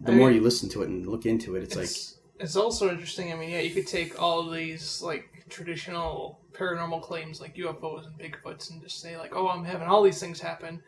[0.00, 2.56] the I more mean- you listen to it and look into it, it's, it's, it's
[2.56, 3.32] also interesting.
[3.32, 8.06] I mean, yeah, you could take all of these like traditional paranormal claims like UFOs
[8.06, 10.82] and Bigfoots and just say like, oh, I'm having all these things happen.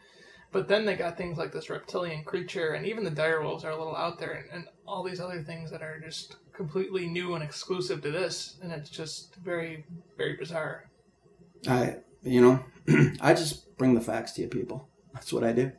[0.53, 3.79] But then they got things like this reptilian creature, and even the direwolves are a
[3.79, 7.43] little out there, and, and all these other things that are just completely new and
[7.43, 9.87] exclusive to this, and it's just very,
[10.19, 10.91] very bizarre.
[11.67, 12.65] I you know
[13.21, 14.89] I just bring the facts to you people.
[15.15, 15.73] That's what I do.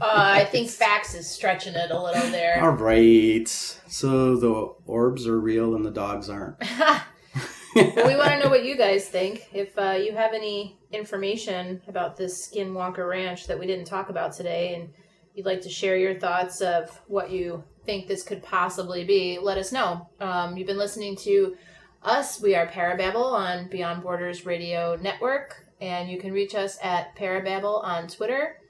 [0.00, 2.62] Uh, I think facts is stretching it a little there.
[2.62, 3.48] All right.
[3.48, 6.56] So the orbs are real and the dogs aren't.
[7.74, 9.48] Well, we want to know what you guys think.
[9.52, 14.32] If uh, you have any information about this Skinwalker Ranch that we didn't talk about
[14.32, 14.90] today, and
[15.34, 19.58] you'd like to share your thoughts of what you think this could possibly be, let
[19.58, 20.08] us know.
[20.20, 21.56] Um, you've been listening to
[22.02, 22.40] us.
[22.40, 27.84] We are Parababble on Beyond Borders Radio Network, and you can reach us at Parababble
[27.84, 28.60] on Twitter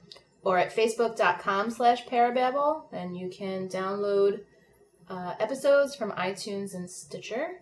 [0.43, 4.41] or at facebook.com slash Parababble, and you can download
[5.09, 7.61] uh, episodes from iTunes and Stitcher.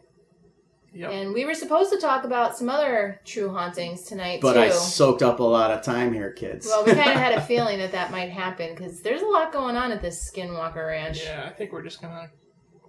[0.94, 1.12] Yep.
[1.12, 4.60] And we were supposed to talk about some other true hauntings tonight But too.
[4.62, 6.66] I soaked up a lot of time here, kids.
[6.66, 9.52] well, we kind of had a feeling that that might happen because there's a lot
[9.52, 11.24] going on at this Skinwalker Ranch.
[11.24, 12.30] Yeah, I think we're just gonna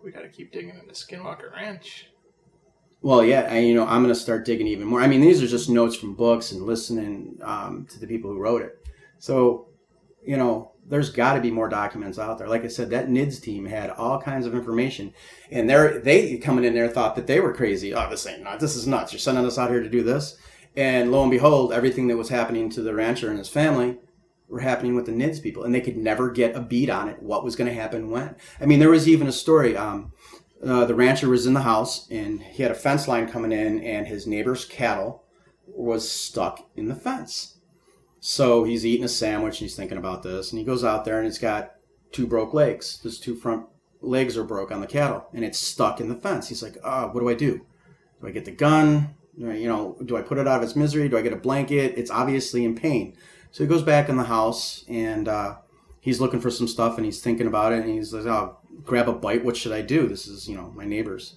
[0.03, 2.09] we got to keep digging into Skinwalker Ranch.
[3.01, 5.01] Well, yeah, I, you know, I'm going to start digging even more.
[5.01, 8.39] I mean, these are just notes from books and listening um, to the people who
[8.39, 8.87] wrote it.
[9.19, 9.69] So,
[10.25, 12.49] you know, there's got to be more documents out there.
[12.49, 15.13] Like I said, that NIDS team had all kinds of information,
[15.51, 17.95] and they're they coming in there thought that they were crazy.
[17.95, 18.61] Oh, this ain't nuts.
[18.61, 19.13] This is nuts.
[19.13, 20.39] You're sending us out here to do this,
[20.77, 23.99] and lo and behold, everything that was happening to the rancher and his family
[24.49, 27.23] were happening with the NIDS people, and they could never get a beat on it.
[27.23, 28.35] What was going to happen when?
[28.61, 29.77] I mean, there was even a story.
[29.77, 30.13] Um,
[30.65, 33.81] uh, the rancher was in the house and he had a fence line coming in
[33.81, 35.23] and his neighbor's cattle
[35.67, 37.58] was stuck in the fence
[38.21, 40.51] so he's eating a sandwich and he's thinking about this.
[40.51, 41.75] And he goes out there and it's got
[42.13, 43.01] two broke legs.
[43.03, 43.67] His two front
[44.01, 46.49] legs are broke on the cattle and it's stuck in the fence.
[46.49, 47.67] He's like oh what do i do?
[48.21, 49.15] Do i get the gun?
[49.37, 51.09] You know do i put it out of its misery?
[51.09, 51.95] Do i get a blanket?
[51.97, 53.17] It's obviously in pain.
[53.51, 55.57] So he goes back in the house and uh,
[56.01, 59.09] he's looking for some stuff and he's thinking about it and he's like oh grab
[59.09, 59.45] a bite.
[59.45, 60.09] What should i do?
[60.09, 61.37] This is you know my neighbors.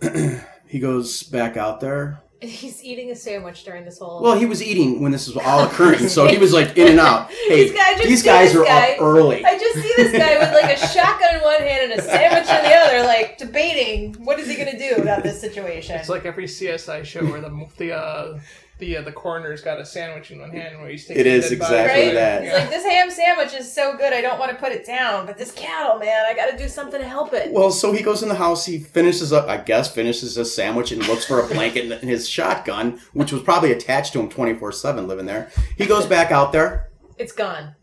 [0.66, 2.23] He goes back out there
[2.62, 4.22] He's eating a sandwich during this whole.
[4.22, 7.00] well he was eating when this was all occurring so he was like in and
[7.00, 8.92] out hey This guy- these guys are guy.
[8.92, 12.00] up early I just see this guy with like a shotgun in one hand and
[12.00, 15.96] a sandwich in the other, like debating what is he gonna do about this situation.
[15.96, 18.38] It's like every CSI show where the the uh,
[18.78, 21.46] the uh, the coroner's got a sandwich in one hand where he's taking It is
[21.46, 21.74] a dead body.
[21.74, 22.14] exactly Right?
[22.14, 22.42] that.
[22.44, 25.26] He's like, this ham sandwich is so good, I don't want to put it down.
[25.26, 27.52] But this cattle, man, I got to do something to help it.
[27.52, 30.90] well so he goes in the house he finishes up i guess finishes his sandwich
[30.92, 35.06] and looks for a blanket and his shotgun which was probably attached to him 24-7
[35.06, 37.74] living there he goes back out there It's gone.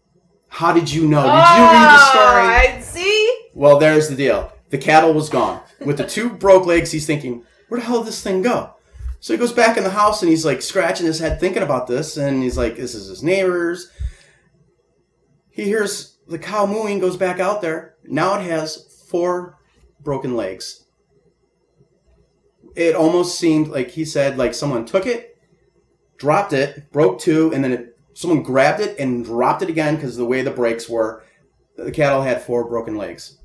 [0.50, 3.38] how did you know did you read the story I see.
[3.54, 4.52] Well, there's the deal.
[4.70, 5.62] The cattle was gone.
[5.86, 8.74] With the two broke legs, he's thinking, where the hell did this thing go?
[9.22, 11.86] So he goes back in the house and he's like scratching his head thinking about
[11.86, 12.18] this.
[12.18, 13.90] And he's like, this is his neighbors.
[15.52, 17.98] He hears the cow mooing, goes back out there.
[18.04, 19.60] Now it has four
[20.00, 20.86] broken legs.
[22.76, 25.38] It almost seemed like he said, like someone took it,
[26.18, 30.18] dropped it, broke two, and then it, someone grabbed it and dropped it again because
[30.18, 31.24] the way the brakes were,
[31.78, 33.38] the cattle had four broken legs.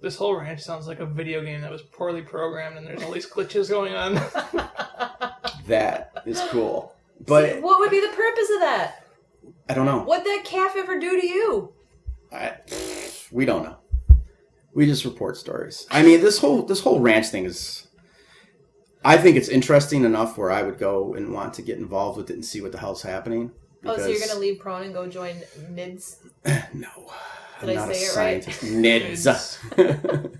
[0.00, 3.12] This whole ranch sounds like a video game that was poorly programmed, and there's all
[3.12, 4.20] these glitches going on.
[5.66, 6.96] That is cool.
[7.26, 9.06] But what would be the purpose of that?
[9.68, 10.00] I don't know.
[10.00, 11.72] What'd that calf ever do to you?
[12.32, 12.56] I,
[13.30, 13.76] we don't know.
[14.74, 15.86] We just report stories.
[15.90, 17.86] I mean, this whole this whole ranch thing is.
[19.04, 22.30] I think it's interesting enough where I would go and want to get involved with
[22.30, 23.52] it and see what the hell's happening.
[23.84, 25.36] Oh, so you're gonna leave prone and go join
[25.72, 26.16] NIDS?
[26.74, 27.12] No,
[27.60, 28.42] I'm Did I not a say it right?
[28.62, 29.58] Nids.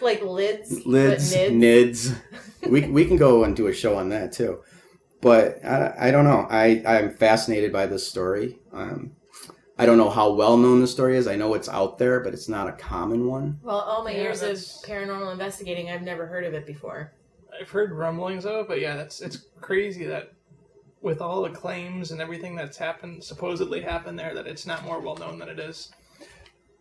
[0.00, 0.84] Like lids?
[0.84, 2.16] lids, but nids.
[2.68, 4.60] we we can go and do a show on that too.
[5.20, 6.46] But I, I don't know.
[6.50, 8.58] I I'm fascinated by this story.
[8.72, 9.12] Um,
[9.78, 11.26] I don't know how well known the story is.
[11.26, 13.58] I know it's out there, but it's not a common one.
[13.62, 14.56] Well, all my Yeah, years of
[14.86, 17.12] paranormal investigating, I've never heard of it before.
[17.60, 20.32] I've heard rumblings of it, but yeah, that's it's crazy that
[21.02, 25.00] with all the claims and everything that's happened, supposedly happened there, that it's not more
[25.00, 25.90] well known than it is.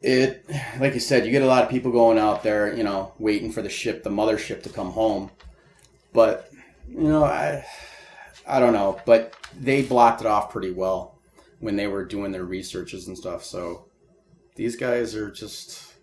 [0.04, 0.46] It,
[0.80, 3.52] like you said, you get a lot of people going out there, you know, waiting
[3.52, 5.32] for the ship, the mothership, to come home.
[6.12, 6.52] But
[6.90, 7.66] you know, I,
[8.46, 9.00] I don't know.
[9.06, 11.18] But they blocked it off pretty well
[11.60, 13.46] when they were doing their researches and stuff.
[13.46, 13.86] So
[14.56, 15.94] these guys are just,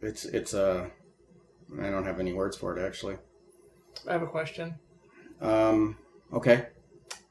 [0.00, 0.90] it's it's a,
[1.80, 3.16] I don't have any words for it actually.
[4.08, 4.74] I have a question.
[5.40, 5.96] Um,
[6.32, 6.68] okay.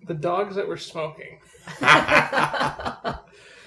[0.07, 1.39] The dogs that were smoking,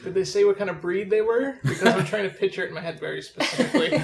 [0.04, 1.56] did they say what kind of breed they were?
[1.62, 3.94] Because I'm trying to picture it in my head very specifically.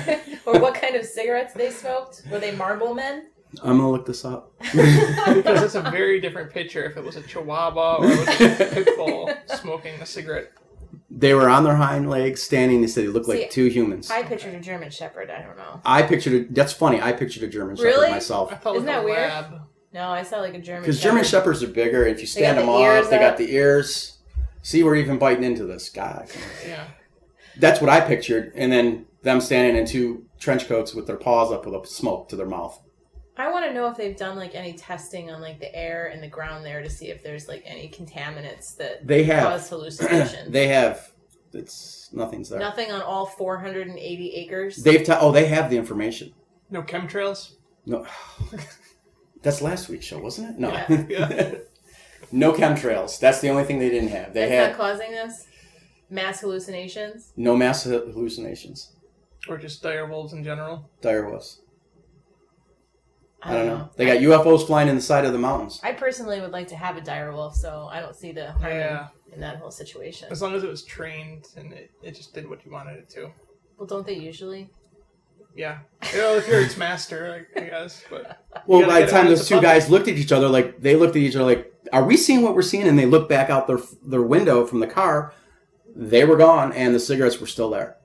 [0.47, 2.23] or what kind of cigarettes they smoked?
[2.31, 3.27] Were they Marlboro men?
[3.63, 4.53] I'm gonna look this up.
[4.61, 8.75] because it's a very different picture if it was a Chihuahua or it was a
[8.75, 10.53] pit bull smoking a cigarette.
[11.11, 12.81] They were on their hind legs, standing.
[12.81, 14.11] They said they looked like two humans.
[14.11, 15.31] I pictured a German Shepherd.
[15.31, 15.81] I don't know.
[15.85, 16.55] I pictured it.
[16.55, 17.03] That's funny.
[17.03, 18.11] I pictured a German Shepherd Really?
[18.11, 18.53] myself.
[18.53, 19.31] I thought Isn't it was that a weird?
[19.31, 19.61] lab.
[19.93, 20.83] No, I saw like a German.
[20.83, 22.05] Because German Shepherds are bigger.
[22.07, 24.19] If you stand them the ears up, they got the ears.
[24.63, 25.89] See, we're even biting into this.
[25.89, 26.29] God,
[26.67, 26.87] Yeah.
[27.59, 28.53] that's what I pictured.
[28.55, 32.29] And then them standing in two trench coats with their paws up with a smoke
[32.31, 32.81] to their mouth.
[33.37, 36.23] I want to know if they've done like any testing on like the air and
[36.23, 39.45] the ground there to see if there's like any contaminants that They have.
[39.45, 40.49] cause hallucinations.
[40.51, 41.11] they have.
[41.53, 42.59] It's nothing's there.
[42.61, 44.77] Nothing on all 480 acres.
[44.77, 45.05] They've.
[45.05, 46.33] ta oh, they have the information.
[46.71, 47.53] No chemtrails?
[47.87, 48.07] No.
[49.43, 50.59] That's last week's show, wasn't it?
[50.59, 50.71] No.
[51.09, 51.55] Yeah.
[52.33, 52.39] Yeah.
[52.39, 53.19] no chemtrails.
[53.19, 54.33] That's the only thing they didn't have.
[54.35, 55.47] They That's had not causing this
[56.09, 57.33] mass hallucinations.
[57.37, 58.93] no mass hallucinations.
[59.49, 60.91] Or just dire wolves in general?
[61.01, 61.61] Dire was.
[63.43, 63.89] I don't know.
[63.97, 65.81] They got UFOs flying in the side of the mountains.
[65.83, 68.71] I personally would like to have a dire wolf, so I don't see the harm
[68.73, 69.09] in- Yeah.
[69.33, 70.29] in, that whole situation.
[70.31, 73.09] As long as it was trained and it, it just did what you wanted it
[73.11, 73.31] to.
[73.79, 74.69] Well, don't they usually?
[75.57, 75.79] Yeah.
[76.13, 78.05] You know, if you're its master, I, I guess.
[78.11, 80.09] But Well, gotta by get the it time when those it's two a guys looked
[80.09, 82.63] at each other, like they looked at each other, like, "Are we seeing what we're
[82.63, 85.33] seeing?" And they looked back out their their window from the car.
[85.95, 87.97] They were gone, and the cigarettes were still there.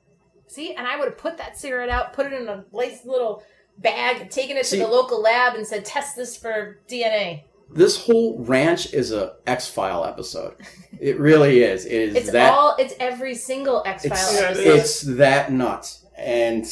[0.47, 3.43] See, and I would have put that cigarette out, put it in a nice little
[3.77, 8.05] bag, taken it See- to the local lab, and said, "Test this for DNA." This
[8.05, 10.55] whole ranch is a X File episode.
[10.99, 11.85] It really is.
[11.85, 12.53] It is It's that.
[12.53, 12.75] all.
[12.77, 14.79] It's every single X it's, File Yeah, it episode.
[14.79, 16.65] it's that nuts, and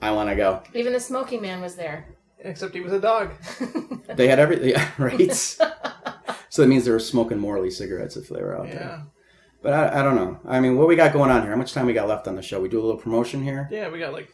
[0.00, 0.62] I want to go.
[0.74, 2.06] Even the smoking man was there.
[2.40, 3.30] except he was a dog.
[4.16, 5.56] They had everything, yeah, right?
[6.54, 8.74] so that means they were smoking Morley cigarettes if they were out there.
[8.74, 9.02] Yeah.
[9.60, 10.38] But I, I don't know.
[10.46, 11.50] I mean, what we got going on here?
[11.50, 12.60] How much time we got left on the show?
[12.60, 13.68] We do a little promotion here.
[13.72, 14.32] Yeah, we got like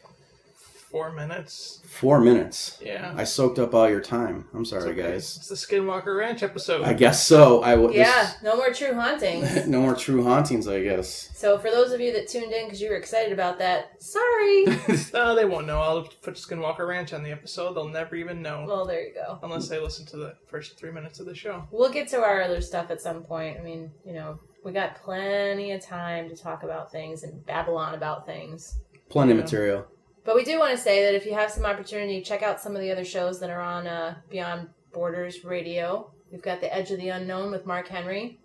[0.90, 1.80] four minutes.
[1.86, 2.78] Four minutes.
[2.82, 3.14] Yeah.
[3.16, 4.46] I soaked up all your time.
[4.52, 5.12] I'm sorry, It's okay.
[5.12, 5.36] guys.
[5.36, 6.82] It's the Skinwalker Ranch episode.
[6.82, 7.62] I guess so.
[7.62, 7.92] I will.
[7.92, 9.66] yeah, no more true hauntings.
[9.68, 10.66] no more true hauntings.
[10.66, 11.30] I guess.
[11.34, 14.64] So for those of you that tuned in because you were excited about that, sorry.
[15.12, 15.80] No, they won't know.
[15.80, 17.74] I'll put Skinwalker Ranch on the episode.
[17.74, 18.64] They'll never even know.
[18.66, 19.38] well, there you go.
[19.42, 21.66] Unless they listen to the first three minutes of the show.
[21.70, 23.58] We'll get to our other stuff at some point.
[23.58, 27.76] I mean, you know, we got plenty of time to talk about things and babble
[27.76, 28.78] on about things.
[29.08, 29.44] Plenty of Yeah.
[29.44, 29.86] material.
[30.24, 32.74] But we do want to say that if you have some opportunity, check out some
[32.74, 36.10] of the other shows that are on uh, Beyond Borders Radio.
[36.30, 38.38] We've got The Edge of the Unknown with Mark Henry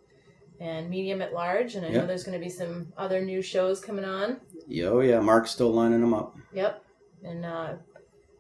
[0.60, 3.82] and Medium at Large, and I know there's going to be some other new shows
[3.82, 4.40] coming on.
[4.68, 5.20] Yo, yeah.
[5.20, 6.36] Mark's still lining them up.
[6.54, 6.84] Yep.
[7.24, 7.74] And uh,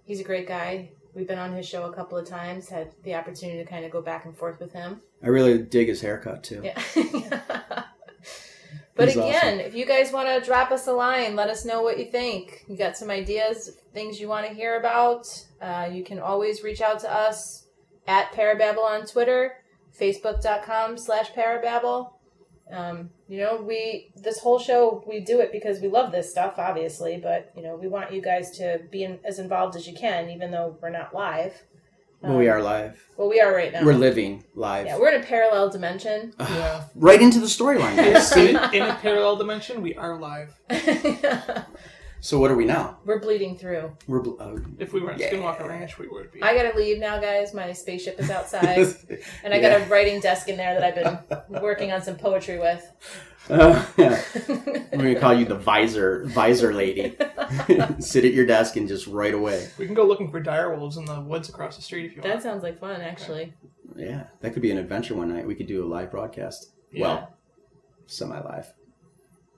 [0.05, 0.89] he's a great guy.
[1.13, 3.91] We've been on his show a couple of times, had the opportunity to kind of
[3.91, 5.01] go back and forth with him.
[5.23, 6.61] I really dig his haircut too.
[6.63, 6.81] Yeah.
[8.95, 11.81] but He's again, if you guys want to drop us a line, let us know
[11.81, 12.63] what you think.
[12.67, 15.27] You got some ideas, things you want to hear about,
[15.61, 17.67] uh, you can always reach out to us
[18.07, 19.57] at Parababble on Twitter,
[19.99, 22.13] facebook.com slash Parababble.
[22.71, 26.55] Um, you know, we this whole show we do it because we love this stuff,
[26.57, 29.93] obviously, but you know, we want you guys to be in, as involved as you
[29.93, 31.63] can, even though we're not live.
[32.25, 33.01] Well, we Um, are live.
[33.17, 33.83] Well, we are right now.
[33.85, 34.87] We're living live.
[34.87, 36.33] Yeah, we're in a parallel dimension.
[36.39, 36.83] Yeah.
[36.95, 37.97] right into the storyline.
[37.97, 40.53] in, in a parallel dimension, we are live.
[42.19, 42.97] so what are we now?
[43.05, 43.91] we're bleeding through.
[44.07, 45.31] We're bl- uh, If we were at Yeah.
[45.31, 46.41] Skinwalker Ranch, we would be.
[46.41, 47.53] I gotta leave now, guys.
[47.53, 48.79] My spaceship is outside,
[49.43, 49.77] and I Yeah.
[49.79, 52.83] got a writing desk in there that I've been working on some poetry with.
[53.49, 54.21] Uh, yeah.
[54.47, 57.15] We're gonna call you the visor visor lady.
[57.99, 59.69] Sit at your desk and just right away.
[59.77, 62.21] We can go looking for dire wolves in the woods across the street if you
[62.23, 62.43] that want.
[62.43, 63.53] That sounds like fun, actually.
[63.95, 65.45] Yeah, that could be an adventure one night.
[65.47, 66.71] We could do a live broadcast.
[66.91, 67.01] Yeah.
[67.01, 67.37] Well,
[68.07, 68.73] semi live.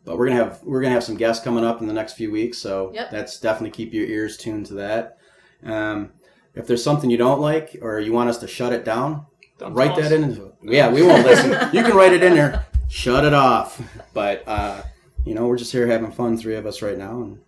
[0.06, 2.32] But we're gonna have we're gonna have some guests coming up in the next few
[2.32, 3.12] weeks, so Yep.
[3.12, 5.18] that's definitely keep your ears tuned to that.
[5.64, 6.12] Um,
[6.56, 9.26] if there's something you don't like or you want us to shut it down,
[9.58, 10.52] Don't write tell that in.
[10.64, 11.52] Yeah, we won't listen.
[11.74, 12.66] You can write it in there.
[12.90, 13.82] Shut it off.
[14.14, 14.82] But uh,
[15.26, 17.40] you know, we're just here having fun, three of us right now, and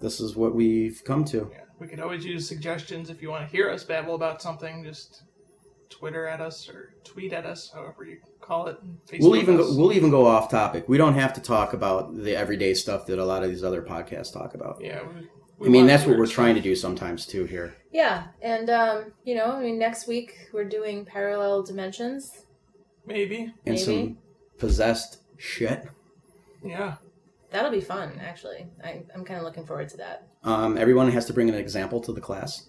[0.00, 1.50] this is what we've come to.
[1.52, 1.60] Yeah.
[1.78, 4.84] We could always use suggestions if you want to hear us babble about something.
[4.84, 5.22] Just
[5.88, 8.78] Twitter at us or tweet at us, however you call it.
[9.06, 10.88] Facebook We'll even go, we'll even go off topic.
[10.88, 13.82] We don't have to talk about the everyday stuff that a lot of these other
[13.82, 14.78] podcasts talk about.
[14.80, 15.00] yeah.
[15.02, 16.36] We, we I mean, that's what we're stuff.
[16.36, 17.74] trying to do sometimes too here.
[17.92, 22.46] Yeah, and um, you know, I mean, next week we're doing parallel dimensions.
[23.06, 23.52] Maybe.
[23.66, 23.78] And Maybe.
[23.78, 24.18] some
[24.60, 25.88] possessed shit.
[26.62, 26.96] Yeah.
[27.50, 28.68] That'll be fun, actually.
[28.84, 30.28] I, I'm kind of looking forward to that.
[30.44, 32.68] Um, everyone has to bring an example to the class.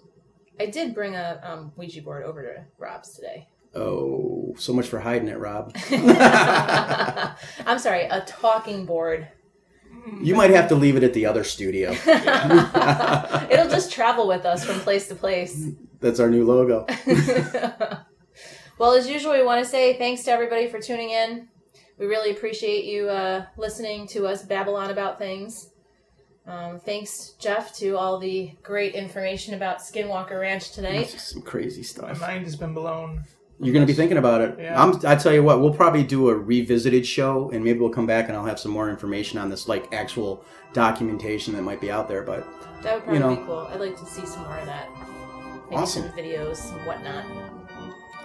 [0.59, 3.47] I did bring a um, Ouija board over to Rob's today.
[3.73, 5.75] Oh, so much for hiding it, Rob.
[5.91, 9.27] I'm sorry, a talking board.
[10.19, 11.91] You might have to leave it at the other studio.
[13.51, 15.67] It'll just travel with us from place to place.
[15.99, 16.87] That's our new logo.
[18.77, 21.49] well, as usual, we want to say thanks to everybody for tuning in.
[22.01, 25.69] We really appreciate you uh, listening to us babble on about things.
[26.47, 31.09] Um, thanks, Jeff, to all the great information about Skinwalker Ranch It's tonight.
[31.11, 32.19] just some crazy stuff.
[32.19, 33.23] My mind has been blown.
[33.59, 34.55] You're gonna be thinking about it.
[34.57, 34.81] Yeah.
[34.83, 38.07] I'm, I tell you what, we'll probably do a revisited show, and maybe we'll come
[38.07, 40.43] back and I'll have some more information on this, like actual
[40.73, 42.23] documentation that might be out there.
[42.23, 42.47] But
[42.81, 43.35] That would probably You know.
[43.35, 43.67] be cool.
[43.71, 44.89] I'd like to see some more of that.
[45.69, 46.01] Maybe Awesome.
[46.07, 47.25] some videos and whatnot.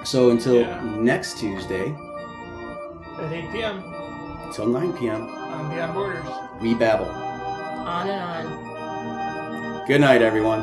[0.05, 0.81] so until Yeah.
[0.97, 1.95] next Tuesday,
[3.19, 3.83] At 8 p.m.
[4.45, 6.27] until 9 p.m., on Beyond Borders.
[6.61, 7.07] we babble.
[7.07, 9.87] On and on.
[9.87, 10.63] Good night, everyone.